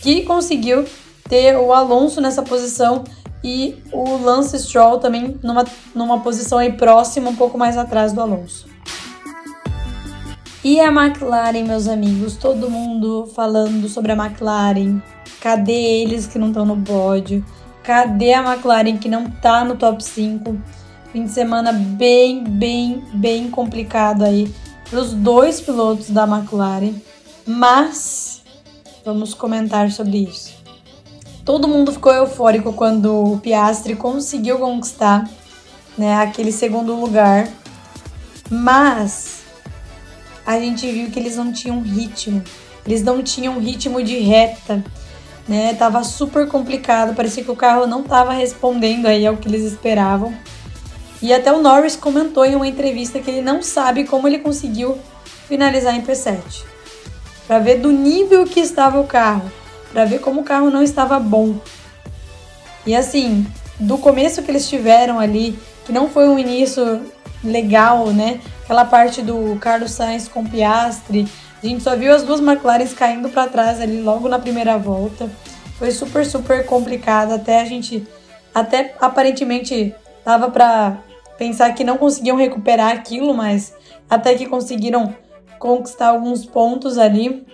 que 0.00 0.22
conseguiu 0.22 0.84
ter 1.32 1.56
o 1.56 1.72
Alonso 1.72 2.20
nessa 2.20 2.42
posição 2.42 3.04
e 3.42 3.82
o 3.90 4.18
Lance 4.18 4.58
Stroll 4.58 4.98
também 4.98 5.40
numa, 5.42 5.64
numa 5.94 6.20
posição 6.20 6.58
aí 6.58 6.74
próxima, 6.74 7.30
um 7.30 7.34
pouco 7.34 7.56
mais 7.56 7.78
atrás 7.78 8.12
do 8.12 8.20
Alonso. 8.20 8.66
E 10.62 10.78
a 10.78 10.88
McLaren, 10.88 11.64
meus 11.64 11.88
amigos, 11.88 12.36
todo 12.36 12.68
mundo 12.68 13.26
falando 13.34 13.88
sobre 13.88 14.12
a 14.12 14.14
McLaren. 14.14 15.00
Cadê 15.40 15.72
eles 15.72 16.26
que 16.26 16.38
não 16.38 16.48
estão 16.48 16.66
no 16.66 16.76
pódio? 16.76 17.42
Cadê 17.82 18.34
a 18.34 18.42
McLaren 18.42 18.98
que 18.98 19.08
não 19.08 19.30
tá 19.30 19.64
no 19.64 19.76
top 19.76 20.04
5? 20.04 20.54
Fim 21.12 21.24
de 21.24 21.30
semana 21.30 21.72
bem, 21.72 22.44
bem, 22.44 23.02
bem 23.14 23.50
complicado 23.50 24.22
aí 24.22 24.54
para 24.90 25.00
os 25.00 25.14
dois 25.14 25.62
pilotos 25.62 26.10
da 26.10 26.24
McLaren. 26.24 26.92
Mas 27.46 28.42
vamos 29.02 29.32
comentar 29.32 29.90
sobre 29.90 30.24
isso. 30.24 30.61
Todo 31.44 31.68
mundo 31.68 31.92
ficou 31.92 32.12
eufórico 32.12 32.72
quando 32.72 33.34
o 33.34 33.38
Piastri 33.38 33.96
conseguiu 33.96 34.58
conquistar 34.58 35.28
né, 35.96 36.16
aquele 36.22 36.52
segundo 36.52 36.94
lugar. 36.94 37.48
Mas 38.50 39.42
a 40.46 40.58
gente 40.58 40.90
viu 40.90 41.10
que 41.10 41.18
eles 41.18 41.36
não 41.36 41.52
tinham 41.52 41.80
ritmo. 41.80 42.42
Eles 42.86 43.02
não 43.02 43.22
tinham 43.22 43.58
ritmo 43.58 44.02
de 44.02 44.18
reta 44.18 44.84
né? 45.46 45.74
Tava 45.74 46.04
super 46.04 46.46
complicado, 46.48 47.14
parecia 47.14 47.44
que 47.44 47.50
o 47.50 47.56
carro 47.56 47.86
não 47.86 48.02
tava 48.02 48.32
respondendo 48.32 49.06
aí 49.06 49.26
ao 49.26 49.36
que 49.36 49.48
eles 49.48 49.64
esperavam. 49.64 50.34
E 51.20 51.32
até 51.32 51.52
o 51.52 51.60
Norris 51.60 51.94
comentou 51.94 52.44
em 52.44 52.56
uma 52.56 52.66
entrevista 52.66 53.20
que 53.20 53.30
ele 53.30 53.42
não 53.42 53.62
sabe 53.62 54.04
como 54.04 54.26
ele 54.26 54.38
conseguiu 54.38 54.98
finalizar 55.48 55.94
em 55.94 56.02
P7. 56.02 56.64
Para 57.46 57.58
ver 57.58 57.78
do 57.78 57.92
nível 57.92 58.44
que 58.44 58.60
estava 58.60 59.00
o 59.00 59.06
carro, 59.06 59.50
para 59.92 60.04
ver 60.04 60.20
como 60.20 60.40
o 60.40 60.44
carro 60.44 60.70
não 60.70 60.82
estava 60.82 61.18
bom. 61.20 61.56
E 62.86 62.94
assim, 62.94 63.46
do 63.78 63.98
começo 63.98 64.42
que 64.42 64.50
eles 64.50 64.68
tiveram 64.68 65.20
ali, 65.20 65.58
que 65.84 65.92
não 65.92 66.08
foi 66.08 66.28
um 66.28 66.38
início 66.38 67.02
legal, 67.44 68.06
né? 68.08 68.40
Aquela 68.64 68.84
parte 68.84 69.22
do 69.22 69.56
Carlos 69.60 69.92
Sainz 69.92 70.28
com 70.28 70.44
Piastri, 70.44 71.28
a 71.62 71.66
gente 71.66 71.82
só 71.82 71.94
viu 71.94 72.12
as 72.12 72.24
duas 72.24 72.40
McLarens 72.40 72.92
caindo 72.92 73.28
para 73.28 73.48
trás 73.48 73.80
ali 73.80 74.02
logo 74.02 74.28
na 74.28 74.38
primeira 74.38 74.76
volta. 74.76 75.30
Foi 75.78 75.92
super, 75.92 76.26
super 76.26 76.66
complicado. 76.66 77.32
Até 77.32 77.60
a 77.60 77.64
gente, 77.64 78.06
até 78.52 78.94
aparentemente, 79.00 79.94
tava 80.24 80.50
para 80.50 80.98
pensar 81.38 81.72
que 81.72 81.84
não 81.84 81.96
conseguiam 81.96 82.36
recuperar 82.36 82.92
aquilo, 82.92 83.32
mas 83.32 83.72
até 84.10 84.34
que 84.34 84.46
conseguiram 84.46 85.14
conquistar 85.58 86.08
alguns 86.08 86.44
pontos 86.44 86.98
ali. 86.98 87.46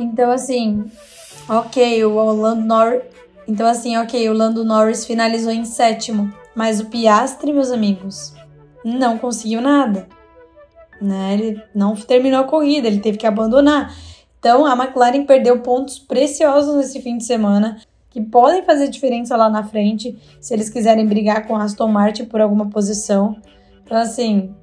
Então, 0.00 0.30
assim, 0.30 0.90
ok, 1.48 2.04
o 2.04 2.32
Lando 2.32 2.66
Norris. 2.66 3.02
Então, 3.46 3.66
assim, 3.66 3.96
ok, 3.96 4.28
o 4.28 4.34
Lando 4.34 4.64
Norris 4.64 5.06
finalizou 5.06 5.52
em 5.52 5.64
sétimo. 5.64 6.32
Mas 6.54 6.80
o 6.80 6.86
Piastri, 6.86 7.52
meus 7.52 7.70
amigos, 7.70 8.34
não 8.84 9.16
conseguiu 9.16 9.60
nada 9.60 10.08
né? 11.00 11.34
Ele 11.34 11.62
não 11.74 11.94
terminou 11.94 12.40
a 12.40 12.44
corrida, 12.44 12.86
ele 12.86 13.00
teve 13.00 13.18
que 13.18 13.26
abandonar. 13.26 13.94
Então 14.38 14.66
a 14.66 14.74
McLaren 14.74 15.24
perdeu 15.24 15.60
pontos 15.60 15.98
preciosos 15.98 16.76
nesse 16.76 17.00
fim 17.00 17.18
de 17.18 17.24
semana 17.24 17.78
que 18.10 18.20
podem 18.20 18.62
fazer 18.62 18.88
diferença 18.88 19.36
lá 19.36 19.48
na 19.48 19.62
frente 19.62 20.16
se 20.40 20.54
eles 20.54 20.70
quiserem 20.70 21.06
brigar 21.06 21.46
com 21.46 21.56
a 21.56 21.62
Aston 21.62 21.88
Martin 21.88 22.24
por 22.24 22.40
alguma 22.40 22.68
posição. 22.68 23.36
Então 23.84 23.96
assim, 23.96 24.54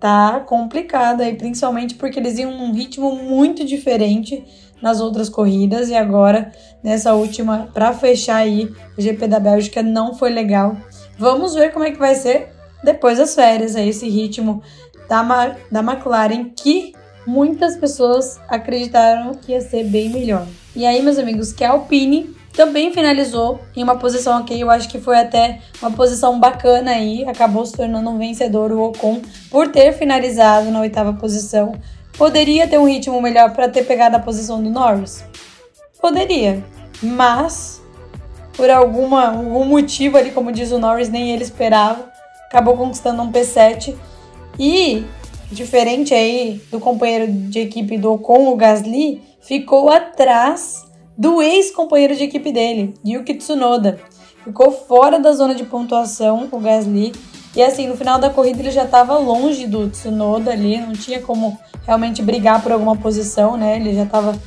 tá 0.00 0.40
complicado 0.40 1.20
aí, 1.20 1.34
principalmente 1.34 1.94
porque 1.94 2.18
eles 2.18 2.38
iam 2.38 2.56
num 2.56 2.72
ritmo 2.72 3.14
muito 3.16 3.64
diferente 3.64 4.44
nas 4.82 5.00
outras 5.00 5.28
corridas 5.28 5.88
e 5.88 5.94
agora 5.94 6.52
nessa 6.82 7.14
última 7.14 7.68
para 7.72 7.92
fechar 7.92 8.36
aí 8.36 8.72
o 8.96 9.00
GP 9.00 9.26
da 9.26 9.40
Bélgica 9.40 9.82
não 9.82 10.14
foi 10.14 10.30
legal. 10.30 10.76
Vamos 11.18 11.54
ver 11.54 11.72
como 11.72 11.84
é 11.84 11.90
que 11.90 11.98
vai 11.98 12.14
ser 12.14 12.52
depois 12.82 13.18
das 13.18 13.34
férias 13.34 13.74
aí 13.74 13.88
esse 13.88 14.08
ritmo 14.08 14.62
da, 15.08 15.56
da 15.70 15.80
McLaren 15.80 16.50
que 16.54 16.92
muitas 17.26 17.76
pessoas 17.76 18.40
acreditaram 18.48 19.34
que 19.34 19.52
ia 19.52 19.60
ser 19.60 19.84
bem 19.84 20.08
melhor. 20.08 20.46
E 20.74 20.86
aí, 20.86 21.02
meus 21.02 21.18
amigos, 21.18 21.52
que 21.52 21.64
a 21.64 21.72
Alpine 21.72 22.34
também 22.54 22.92
finalizou 22.92 23.60
em 23.76 23.82
uma 23.82 23.96
posição 23.96 24.40
ok, 24.40 24.60
eu 24.60 24.70
acho 24.70 24.88
que 24.88 24.98
foi 24.98 25.18
até 25.18 25.60
uma 25.80 25.90
posição 25.90 26.40
bacana 26.40 26.92
aí, 26.92 27.24
acabou 27.28 27.64
se 27.64 27.76
tornando 27.76 28.08
um 28.10 28.18
vencedor 28.18 28.72
o 28.72 28.82
Ocon 28.82 29.20
por 29.50 29.68
ter 29.68 29.92
finalizado 29.92 30.70
na 30.70 30.80
oitava 30.80 31.12
posição. 31.12 31.72
Poderia 32.18 32.66
ter 32.66 32.78
um 32.78 32.88
ritmo 32.88 33.22
melhor 33.22 33.52
para 33.54 33.68
ter 33.68 33.84
pegado 33.84 34.16
a 34.16 34.18
posição 34.18 34.60
do 34.60 34.68
Norris? 34.68 35.24
Poderia, 36.00 36.64
mas 37.00 37.80
por 38.56 38.68
alguma, 38.68 39.28
algum 39.28 39.64
motivo 39.64 40.18
ali, 40.18 40.32
como 40.32 40.50
diz 40.50 40.72
o 40.72 40.80
Norris, 40.80 41.08
nem 41.08 41.30
ele 41.30 41.44
esperava, 41.44 42.10
acabou 42.46 42.76
conquistando 42.76 43.22
um 43.22 43.30
P7 43.30 43.94
e, 44.58 45.04
diferente 45.52 46.12
aí 46.12 46.60
do 46.72 46.80
companheiro 46.80 47.30
de 47.30 47.60
equipe 47.60 47.96
do 47.96 48.12
Ocon, 48.14 48.48
o 48.48 48.56
Gasly, 48.56 49.22
ficou 49.40 49.88
atrás 49.88 50.84
do 51.16 51.40
ex-companheiro 51.40 52.16
de 52.16 52.24
equipe 52.24 52.50
dele, 52.50 52.94
Yuki 53.06 53.34
Tsunoda. 53.34 54.00
Ficou 54.42 54.72
fora 54.72 55.20
da 55.20 55.30
zona 55.30 55.54
de 55.54 55.64
pontuação 55.64 56.48
o 56.50 56.58
Gasly. 56.58 57.12
E 57.58 57.62
assim, 57.64 57.88
no 57.88 57.96
final 57.96 58.20
da 58.20 58.30
corrida 58.30 58.60
ele 58.60 58.70
já 58.70 58.84
estava 58.84 59.18
longe 59.18 59.66
do 59.66 59.88
Tsunoda 59.88 60.52
ali, 60.52 60.78
não 60.78 60.92
tinha 60.92 61.20
como 61.20 61.58
realmente 61.84 62.22
brigar 62.22 62.62
por 62.62 62.70
alguma 62.70 62.94
posição, 62.94 63.56
né? 63.56 63.74
Ele 63.74 63.96
já 63.96 64.04
estava 64.04 64.38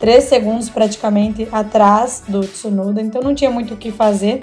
3 0.00 0.24
segundos 0.24 0.68
praticamente 0.68 1.46
atrás 1.52 2.24
do 2.26 2.40
Tsunoda, 2.40 3.00
então 3.00 3.22
não 3.22 3.36
tinha 3.36 3.52
muito 3.52 3.74
o 3.74 3.76
que 3.76 3.92
fazer, 3.92 4.42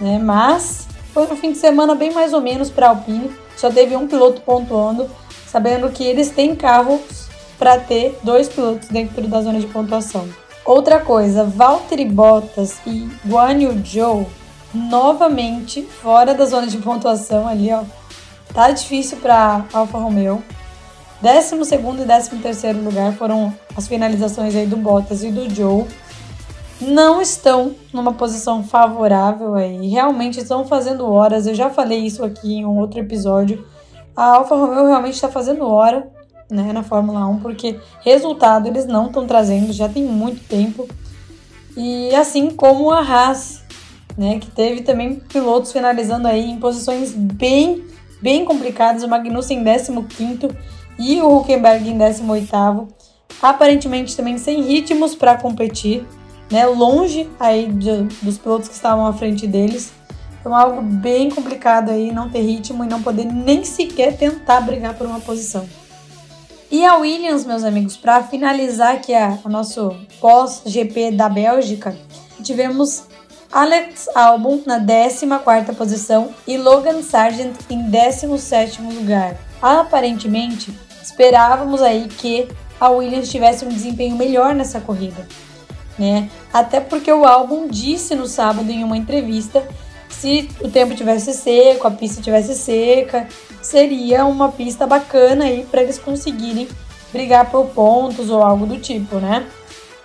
né? 0.00 0.18
Mas 0.18 0.88
foi 1.12 1.32
um 1.32 1.36
fim 1.36 1.52
de 1.52 1.58
semana 1.58 1.94
bem 1.94 2.12
mais 2.12 2.32
ou 2.32 2.40
menos 2.40 2.70
para 2.70 2.86
a 2.86 2.88
Alpine 2.88 3.30
só 3.56 3.70
teve 3.70 3.94
um 3.94 4.08
piloto 4.08 4.40
pontuando, 4.40 5.08
sabendo 5.46 5.88
que 5.90 6.02
eles 6.02 6.30
têm 6.30 6.56
carros 6.56 7.28
para 7.56 7.78
ter 7.78 8.18
dois 8.24 8.48
pilotos 8.48 8.88
dentro 8.88 9.28
da 9.28 9.40
zona 9.40 9.60
de 9.60 9.68
pontuação. 9.68 10.28
Outra 10.64 10.98
coisa, 10.98 11.44
Valtteri 11.44 12.04
Bottas 12.04 12.78
e 12.84 13.08
Guan 13.24 13.52
Yu 13.60 13.80
Zhou 13.86 14.26
novamente 14.74 15.82
fora 15.82 16.34
da 16.34 16.44
zona 16.44 16.66
de 16.66 16.78
pontuação 16.78 17.46
ali, 17.46 17.72
ó. 17.72 17.82
Tá 18.52 18.70
difícil 18.70 19.18
para 19.18 19.64
Alfa 19.72 19.98
Romeo. 19.98 20.42
12 21.20 21.54
e 21.54 22.06
13 22.06 22.36
terceiro 22.42 22.82
lugar 22.82 23.14
foram 23.14 23.54
as 23.76 23.88
finalizações 23.88 24.54
aí 24.54 24.66
do 24.66 24.76
Bottas 24.76 25.24
e 25.24 25.30
do 25.30 25.48
Joe. 25.48 25.86
Não 26.80 27.22
estão 27.22 27.74
numa 27.92 28.12
posição 28.12 28.62
favorável 28.62 29.54
aí. 29.54 29.88
Realmente 29.88 30.40
estão 30.40 30.66
fazendo 30.66 31.10
horas. 31.10 31.46
Eu 31.46 31.54
já 31.54 31.70
falei 31.70 32.00
isso 32.00 32.24
aqui 32.24 32.56
em 32.56 32.66
um 32.66 32.78
outro 32.78 33.00
episódio. 33.00 33.66
A 34.14 34.36
Alfa 34.36 34.54
Romeo 34.54 34.86
realmente 34.86 35.14
está 35.14 35.28
fazendo 35.28 35.66
hora. 35.66 36.06
né, 36.50 36.72
na 36.72 36.82
Fórmula 36.82 37.26
1, 37.26 37.40
porque 37.40 37.80
resultado 38.02 38.68
eles 38.68 38.84
não 38.84 39.06
estão 39.06 39.26
trazendo 39.26 39.72
já 39.72 39.88
tem 39.88 40.04
muito 40.04 40.46
tempo. 40.46 40.86
E 41.76 42.14
assim 42.14 42.50
como 42.50 42.90
a 42.90 43.00
Haas, 43.00 43.63
né, 44.16 44.38
que 44.38 44.50
teve 44.50 44.82
também 44.82 45.16
pilotos 45.16 45.72
finalizando 45.72 46.28
aí 46.28 46.50
em 46.50 46.58
posições 46.58 47.12
bem, 47.12 47.84
bem 48.22 48.44
complicadas, 48.44 49.02
o 49.02 49.08
Magnussen 49.08 49.58
em 49.58 50.02
15 50.02 50.48
e 50.98 51.20
o 51.20 51.38
Huckenberg 51.38 51.88
em 51.88 51.98
18º, 51.98 52.88
aparentemente 53.42 54.16
também 54.16 54.38
sem 54.38 54.62
ritmos 54.62 55.14
para 55.14 55.36
competir, 55.36 56.06
né, 56.50 56.66
longe 56.66 57.28
aí 57.40 57.66
de, 57.66 58.02
dos 58.22 58.38
pilotos 58.38 58.68
que 58.68 58.74
estavam 58.74 59.06
à 59.06 59.12
frente 59.12 59.46
deles. 59.46 59.92
Então 60.40 60.54
algo 60.54 60.82
bem 60.82 61.30
complicado 61.30 61.90
aí, 61.90 62.12
não 62.12 62.28
ter 62.28 62.42
ritmo 62.42 62.84
e 62.84 62.86
não 62.86 63.02
poder 63.02 63.24
nem 63.24 63.64
sequer 63.64 64.16
tentar 64.16 64.60
brigar 64.60 64.94
por 64.94 65.06
uma 65.06 65.20
posição. 65.20 65.66
E 66.70 66.84
a 66.84 66.96
Williams, 66.96 67.46
meus 67.46 67.64
amigos, 67.64 67.96
para 67.96 68.22
finalizar 68.22 68.94
aqui 68.94 69.14
a, 69.14 69.38
o 69.44 69.48
nosso 69.48 69.96
pós-GP 70.20 71.12
da 71.12 71.28
Bélgica, 71.28 71.96
tivemos 72.42 73.04
Alex 73.54 74.08
Albon 74.16 74.62
na 74.66 74.80
14ª 74.80 75.76
posição 75.76 76.34
e 76.44 76.58
Logan 76.58 77.00
Sargent 77.02 77.54
em 77.70 77.88
17º 77.88 78.92
lugar. 78.92 79.36
Aparentemente, 79.62 80.76
esperávamos 81.00 81.80
aí 81.80 82.08
que 82.08 82.48
a 82.80 82.88
Williams 82.88 83.30
tivesse 83.30 83.64
um 83.64 83.68
desempenho 83.68 84.16
melhor 84.16 84.56
nessa 84.56 84.80
corrida, 84.80 85.28
né? 85.96 86.28
Até 86.52 86.80
porque 86.80 87.12
o 87.12 87.24
Albon 87.24 87.68
disse 87.68 88.16
no 88.16 88.26
sábado 88.26 88.68
em 88.68 88.82
uma 88.82 88.96
entrevista 88.96 89.64
se 90.08 90.48
o 90.60 90.68
tempo 90.68 90.96
tivesse 90.96 91.32
seco, 91.32 91.86
a 91.86 91.92
pista 91.92 92.20
tivesse 92.20 92.56
seca, 92.56 93.28
seria 93.62 94.24
uma 94.24 94.50
pista 94.50 94.84
bacana 94.84 95.44
aí 95.44 95.64
para 95.70 95.80
eles 95.80 95.98
conseguirem 96.00 96.66
brigar 97.12 97.48
por 97.52 97.66
pontos 97.66 98.30
ou 98.30 98.42
algo 98.42 98.66
do 98.66 98.78
tipo, 98.78 99.16
né? 99.18 99.46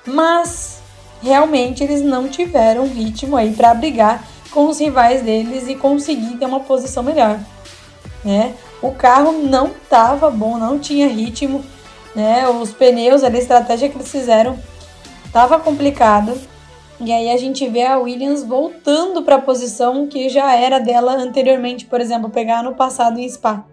Mas 0.05 0.78
realmente 1.21 1.83
eles 1.83 2.01
não 2.01 2.27
tiveram 2.27 2.87
ritmo 2.87 3.35
aí 3.35 3.53
para 3.53 3.73
brigar 3.73 4.23
com 4.51 4.67
os 4.67 4.79
rivais 4.79 5.21
deles 5.21 5.67
e 5.67 5.75
conseguir 5.75 6.37
ter 6.37 6.45
uma 6.45 6.61
posição 6.61 7.03
melhor, 7.03 7.39
né? 8.23 8.55
O 8.81 8.91
carro 8.91 9.33
não 9.43 9.67
estava 9.67 10.29
bom, 10.29 10.57
não 10.57 10.79
tinha 10.79 11.07
ritmo, 11.07 11.63
né? 12.15 12.47
Os 12.47 12.71
pneus, 12.71 13.23
a 13.23 13.29
estratégia 13.29 13.89
que 13.89 13.97
eles 13.97 14.11
fizeram 14.11 14.57
estava 15.25 15.59
complicada. 15.59 16.35
E 16.99 17.11
aí 17.13 17.29
a 17.31 17.37
gente 17.37 17.67
vê 17.67 17.85
a 17.85 17.97
Williams 17.97 18.43
voltando 18.43 19.23
para 19.23 19.35
a 19.35 19.41
posição 19.41 20.07
que 20.07 20.27
já 20.27 20.53
era 20.53 20.79
dela 20.79 21.13
anteriormente, 21.13 21.85
por 21.85 22.01
exemplo, 22.01 22.29
pegar 22.29 22.63
no 22.63 22.75
passado 22.75 23.19
em 23.19 23.29
Spa. 23.29 23.63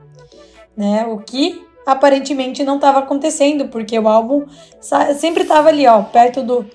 Né? 0.76 1.04
O 1.06 1.18
que 1.18 1.64
aparentemente 1.84 2.62
não 2.62 2.76
estava 2.76 2.98
acontecendo, 2.98 3.68
porque 3.68 3.98
o 3.98 4.08
álbum 4.08 4.44
sempre 5.18 5.42
estava 5.42 5.68
ali, 5.68 5.86
ó, 5.86 6.02
perto 6.02 6.42
do, 6.42 6.66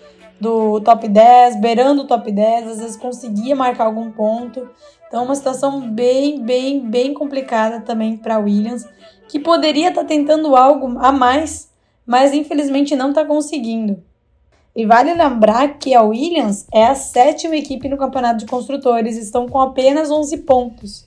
do 0.42 0.82
top 0.82 1.08
10, 1.08 1.62
beirando 1.62 2.02
o 2.02 2.08
top 2.08 2.32
10, 2.32 2.68
às 2.68 2.80
vezes 2.80 2.98
conseguia 2.98 3.56
marcar 3.56 3.86
algum 3.86 4.12
ponto. 4.12 4.68
Então, 5.08 5.24
uma 5.24 5.36
situação 5.36 5.92
bem, 5.92 6.42
bem, 6.42 6.80
bem 6.80 7.14
complicada 7.14 7.82
também 7.82 8.18
para 8.18 8.40
Williams, 8.40 8.84
que 9.30 9.40
poderia 9.40 9.90
estar 9.90 10.02
tá 10.02 10.08
tentando 10.08 10.56
algo 10.56 10.98
a 11.00 11.12
mais, 11.12 11.70
mas 12.06 12.34
infelizmente 12.34 12.96
não 12.96 13.10
está 13.10 13.24
conseguindo. 13.24 14.02
E 14.76 14.86
vale 14.86 15.14
lembrar 15.14 15.78
que 15.78 15.94
a 15.94 16.02
Williams 16.02 16.66
é 16.74 16.88
a 16.88 16.96
sétima 16.96 17.56
equipe 17.56 17.88
no 17.88 17.98
campeonato 17.98 18.40
de 18.40 18.46
construtores, 18.46 19.18
estão 19.18 19.48
com 19.48 19.60
apenas 19.60 20.10
11 20.10 20.38
pontos. 20.38 21.06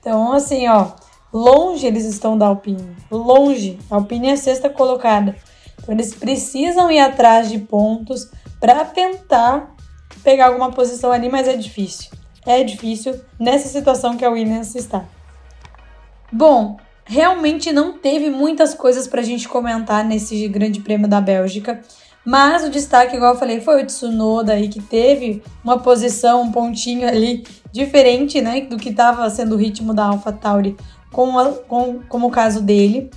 Então, 0.00 0.32
assim, 0.32 0.66
ó, 0.68 0.92
longe 1.32 1.86
eles 1.86 2.04
estão 2.06 2.38
da 2.38 2.46
Alpine, 2.46 2.96
longe. 3.10 3.78
A 3.90 3.96
Alpine 3.96 4.28
é 4.28 4.32
a 4.32 4.36
sexta 4.36 4.70
colocada. 4.70 5.36
Então, 5.82 5.94
eles 5.94 6.14
precisam 6.14 6.90
ir 6.90 7.00
atrás 7.00 7.50
de 7.50 7.58
pontos 7.58 8.30
para 8.62 8.84
tentar 8.84 9.74
pegar 10.22 10.46
alguma 10.46 10.70
posição 10.70 11.10
ali, 11.10 11.28
mas 11.28 11.48
é 11.48 11.56
difícil. 11.56 12.12
É 12.46 12.62
difícil 12.62 13.20
nessa 13.36 13.66
situação 13.66 14.16
que 14.16 14.24
a 14.24 14.30
Williams 14.30 14.76
está. 14.76 15.04
Bom, 16.30 16.76
realmente 17.04 17.72
não 17.72 17.98
teve 17.98 18.30
muitas 18.30 18.72
coisas 18.72 19.08
para 19.08 19.20
a 19.20 19.24
gente 19.24 19.48
comentar 19.48 20.04
nesse 20.04 20.46
Grande 20.46 20.78
Prêmio 20.78 21.08
da 21.08 21.20
Bélgica. 21.20 21.80
Mas 22.24 22.62
o 22.62 22.70
destaque, 22.70 23.16
igual 23.16 23.32
eu 23.32 23.38
falei, 23.38 23.60
foi 23.60 23.82
o 23.82 23.86
Tsunoda 23.86 24.52
aí, 24.52 24.68
que 24.68 24.80
teve 24.80 25.42
uma 25.64 25.80
posição, 25.80 26.42
um 26.42 26.52
pontinho 26.52 27.08
ali 27.08 27.44
diferente, 27.72 28.40
né, 28.40 28.60
do 28.60 28.76
que 28.76 28.90
estava 28.90 29.28
sendo 29.28 29.56
o 29.56 29.58
ritmo 29.58 29.92
da 29.92 30.04
AlphaTauri 30.04 30.76
com, 31.12 31.36
a, 31.36 31.50
com 31.50 31.98
como 32.08 32.28
o 32.28 32.30
caso 32.30 32.62
dele. 32.62 33.10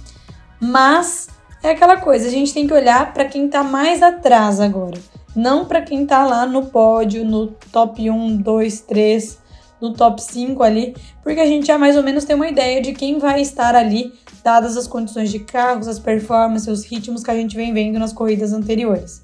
Mas 0.59 1.27
é 1.61 1.69
aquela 1.69 1.97
coisa, 1.97 2.27
a 2.27 2.31
gente 2.31 2.51
tem 2.51 2.65
que 2.65 2.73
olhar 2.73 3.13
para 3.13 3.25
quem 3.25 3.45
está 3.45 3.63
mais 3.63 4.01
atrás 4.01 4.59
agora, 4.59 4.97
não 5.35 5.65
para 5.65 5.81
quem 5.81 6.03
está 6.03 6.25
lá 6.25 6.45
no 6.45 6.67
pódio, 6.67 7.25
no 7.25 7.47
top 7.71 8.09
1, 8.09 8.37
2, 8.37 8.81
3, 8.81 9.37
no 9.81 9.93
top 9.93 10.21
5 10.21 10.63
ali, 10.63 10.95
porque 11.21 11.39
a 11.39 11.45
gente 11.45 11.67
já 11.67 11.77
mais 11.77 11.97
ou 11.97 12.03
menos 12.03 12.23
tem 12.23 12.35
uma 12.35 12.47
ideia 12.47 12.81
de 12.81 12.93
quem 12.93 13.19
vai 13.19 13.41
estar 13.41 13.75
ali 13.75 14.13
dadas 14.43 14.77
as 14.77 14.87
condições 14.87 15.31
de 15.31 15.39
carros, 15.39 15.87
as 15.87 15.99
performances, 15.99 16.67
os 16.67 16.85
ritmos 16.85 17.23
que 17.23 17.31
a 17.31 17.35
gente 17.35 17.55
vem 17.55 17.73
vendo 17.73 17.99
nas 17.99 18.13
corridas 18.13 18.53
anteriores. 18.53 19.23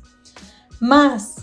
Mas 0.80 1.38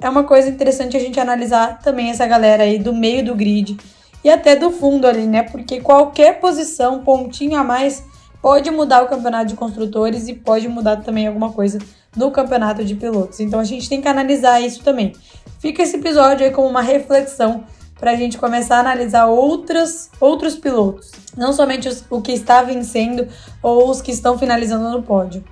é 0.00 0.08
uma 0.08 0.24
coisa 0.24 0.48
interessante 0.48 0.96
a 0.96 1.00
gente 1.00 1.20
analisar 1.20 1.78
também 1.78 2.10
essa 2.10 2.26
galera 2.26 2.64
aí 2.64 2.78
do 2.78 2.92
meio 2.92 3.24
do 3.24 3.34
grid 3.34 3.76
e 4.24 4.28
até 4.28 4.56
do 4.56 4.70
fundo 4.70 5.06
ali, 5.06 5.26
né? 5.26 5.44
Porque 5.44 5.80
qualquer 5.80 6.40
posição, 6.40 7.04
pontinho 7.04 7.56
a 7.56 7.64
mais, 7.64 8.04
pode 8.42 8.70
mudar 8.70 9.02
o 9.02 9.08
campeonato 9.08 9.46
de 9.46 9.54
construtores 9.54 10.28
e 10.28 10.34
pode 10.34 10.68
mudar 10.68 10.96
também 10.96 11.26
alguma 11.26 11.52
coisa 11.52 11.78
no 12.16 12.30
campeonato 12.30 12.84
de 12.84 12.94
pilotos. 12.94 13.40
Então 13.40 13.60
a 13.60 13.64
gente 13.64 13.88
tem 13.88 14.00
que 14.00 14.08
analisar 14.08 14.60
isso 14.60 14.82
também. 14.82 15.12
Fica 15.58 15.82
esse 15.82 15.96
episódio 15.96 16.46
aí 16.46 16.52
como 16.52 16.68
uma 16.68 16.82
reflexão 16.82 17.64
para 17.98 18.12
a 18.12 18.16
gente 18.16 18.38
começar 18.38 18.76
a 18.76 18.80
analisar 18.80 19.26
outros, 19.26 20.08
outros 20.18 20.56
pilotos, 20.56 21.12
não 21.36 21.52
somente 21.52 21.86
os, 21.86 22.02
o 22.08 22.22
que 22.22 22.32
está 22.32 22.62
vencendo 22.62 23.28
ou 23.62 23.90
os 23.90 24.00
que 24.00 24.10
estão 24.10 24.38
finalizando 24.38 24.90
no 24.90 25.02
pódio. 25.02 25.44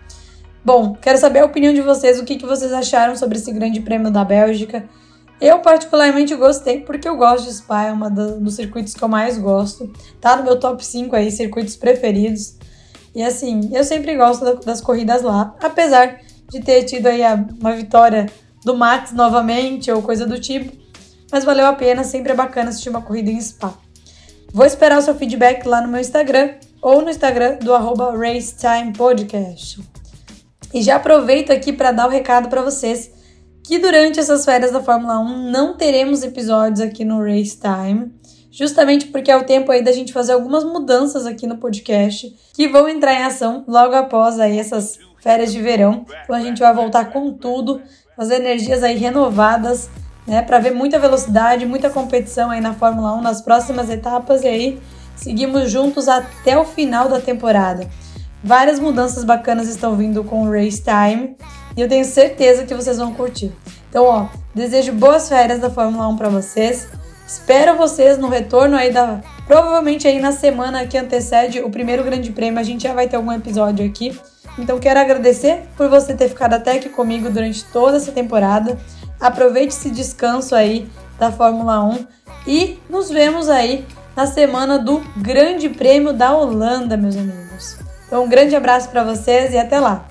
Bom, 0.64 0.94
quero 0.94 1.18
saber 1.18 1.40
a 1.40 1.44
opinião 1.44 1.74
de 1.74 1.82
vocês, 1.82 2.18
o 2.18 2.24
que, 2.24 2.36
que 2.36 2.46
vocês 2.46 2.72
acharam 2.72 3.14
sobre 3.16 3.36
esse 3.36 3.52
grande 3.52 3.80
prêmio 3.80 4.10
da 4.10 4.24
Bélgica. 4.24 4.88
Eu 5.40 5.60
particularmente 5.60 6.34
gostei 6.34 6.80
porque 6.80 7.08
eu 7.08 7.16
gosto 7.16 7.44
de 7.44 7.54
Spa, 7.54 7.84
é 7.84 7.92
uma 7.92 8.10
dos 8.10 8.54
circuitos 8.54 8.94
que 8.94 9.02
eu 9.02 9.08
mais 9.08 9.38
gosto. 9.38 9.90
Tá 10.20 10.36
no 10.36 10.42
meu 10.42 10.58
top 10.58 10.84
5 10.84 11.14
aí, 11.14 11.30
circuitos 11.30 11.76
preferidos. 11.76 12.56
E 13.14 13.22
assim, 13.22 13.70
eu 13.72 13.84
sempre 13.84 14.16
gosto 14.16 14.56
das 14.64 14.80
corridas 14.80 15.22
lá, 15.22 15.54
apesar 15.62 16.18
de 16.50 16.60
ter 16.60 16.84
tido 16.84 17.06
aí 17.06 17.20
uma 17.60 17.72
vitória 17.72 18.26
do 18.64 18.76
Max 18.76 19.12
novamente 19.12 19.90
ou 19.90 20.02
coisa 20.02 20.26
do 20.26 20.38
tipo 20.38 20.78
mas 21.30 21.44
valeu 21.44 21.66
a 21.66 21.74
pena, 21.74 22.04
sempre 22.04 22.32
é 22.32 22.34
bacana 22.34 22.70
assistir 22.70 22.88
uma 22.88 23.02
corrida 23.02 23.30
em 23.30 23.40
Spa. 23.40 23.74
Vou 24.52 24.64
esperar 24.64 24.98
o 24.98 25.02
seu 25.02 25.14
feedback 25.14 25.66
lá 25.66 25.82
no 25.82 25.88
meu 25.88 26.00
Instagram 26.00 26.54
ou 26.80 27.02
no 27.02 27.10
Instagram 27.10 27.58
do 27.58 27.74
arroba 27.74 28.16
RaceTimePodcast. 28.16 29.80
E 30.72 30.82
já 30.82 30.96
aproveito 30.96 31.50
aqui 31.50 31.72
para 31.72 31.92
dar 31.92 32.06
o 32.06 32.08
um 32.08 32.12
recado 32.12 32.48
para 32.48 32.62
vocês 32.62 33.10
que 33.62 33.78
durante 33.78 34.18
essas 34.18 34.44
férias 34.44 34.72
da 34.72 34.82
Fórmula 34.82 35.18
1 35.18 35.50
não 35.50 35.76
teremos 35.76 36.22
episódios 36.22 36.80
aqui 36.80 37.04
no 37.04 37.22
Race 37.22 37.58
Time, 37.58 38.10
justamente 38.58 39.06
porque 39.06 39.30
é 39.30 39.36
o 39.36 39.44
tempo 39.44 39.70
aí 39.70 39.84
da 39.84 39.92
gente 39.92 40.12
fazer 40.12 40.32
algumas 40.32 40.64
mudanças 40.64 41.24
aqui 41.26 41.46
no 41.46 41.58
podcast 41.58 42.34
que 42.52 42.66
vão 42.66 42.88
entrar 42.88 43.14
em 43.14 43.22
ação 43.22 43.62
logo 43.68 43.94
após 43.94 44.40
aí 44.40 44.58
essas 44.58 44.98
férias 45.22 45.52
de 45.52 45.62
verão. 45.62 46.04
Então 46.24 46.34
a 46.34 46.40
gente 46.40 46.58
vai 46.58 46.74
voltar 46.74 47.12
com 47.12 47.32
tudo, 47.32 47.80
as 48.16 48.30
energias 48.30 48.82
aí 48.82 48.96
renovadas 48.96 49.88
né, 50.26 50.42
para 50.42 50.58
ver 50.58 50.72
muita 50.72 50.98
velocidade, 50.98 51.64
muita 51.66 51.88
competição 51.88 52.50
aí 52.50 52.60
na 52.60 52.74
Fórmula 52.74 53.14
1 53.14 53.20
nas 53.20 53.40
próximas 53.40 53.88
etapas 53.90 54.42
e 54.42 54.48
aí 54.48 54.82
seguimos 55.14 55.70
juntos 55.70 56.08
até 56.08 56.58
o 56.58 56.64
final 56.64 57.08
da 57.08 57.20
temporada. 57.20 57.88
Várias 58.42 58.80
mudanças 58.80 59.22
bacanas 59.22 59.68
estão 59.68 59.94
vindo 59.94 60.24
com 60.24 60.42
o 60.42 60.50
Race 60.50 60.82
Time 60.82 61.36
e 61.76 61.80
eu 61.80 61.88
tenho 61.88 62.04
certeza 62.04 62.64
que 62.64 62.74
vocês 62.74 62.98
vão 62.98 63.14
curtir. 63.14 63.52
Então, 63.88 64.04
ó, 64.04 64.26
desejo 64.52 64.92
boas 64.92 65.28
férias 65.28 65.60
da 65.60 65.70
Fórmula 65.70 66.08
1 66.08 66.16
para 66.16 66.28
vocês. 66.28 66.88
Espero 67.28 67.76
vocês 67.76 68.16
no 68.16 68.26
retorno 68.26 68.74
aí 68.74 68.90
da 68.90 69.20
provavelmente 69.46 70.08
aí 70.08 70.18
na 70.18 70.32
semana 70.32 70.86
que 70.86 70.96
antecede 70.96 71.60
o 71.60 71.68
primeiro 71.68 72.02
Grande 72.02 72.32
Prêmio, 72.32 72.58
a 72.58 72.62
gente 72.62 72.84
já 72.84 72.94
vai 72.94 73.06
ter 73.06 73.16
algum 73.16 73.30
episódio 73.30 73.84
aqui. 73.84 74.18
Então 74.58 74.78
quero 74.78 74.98
agradecer 74.98 75.64
por 75.76 75.90
você 75.90 76.14
ter 76.14 76.30
ficado 76.30 76.54
até 76.54 76.72
aqui 76.72 76.88
comigo 76.88 77.28
durante 77.28 77.66
toda 77.66 77.98
essa 77.98 78.12
temporada. 78.12 78.78
Aproveite 79.20 79.74
esse 79.74 79.90
descanso 79.90 80.54
aí 80.54 80.88
da 81.18 81.30
Fórmula 81.30 81.84
1 81.84 82.06
e 82.46 82.78
nos 82.88 83.10
vemos 83.10 83.50
aí 83.50 83.84
na 84.16 84.26
semana 84.26 84.78
do 84.78 85.00
Grande 85.18 85.68
Prêmio 85.68 86.14
da 86.14 86.34
Holanda, 86.34 86.96
meus 86.96 87.14
amigos. 87.14 87.76
Então, 88.06 88.24
um 88.24 88.28
grande 88.28 88.56
abraço 88.56 88.88
para 88.88 89.04
vocês 89.04 89.52
e 89.52 89.58
até 89.58 89.78
lá! 89.78 90.07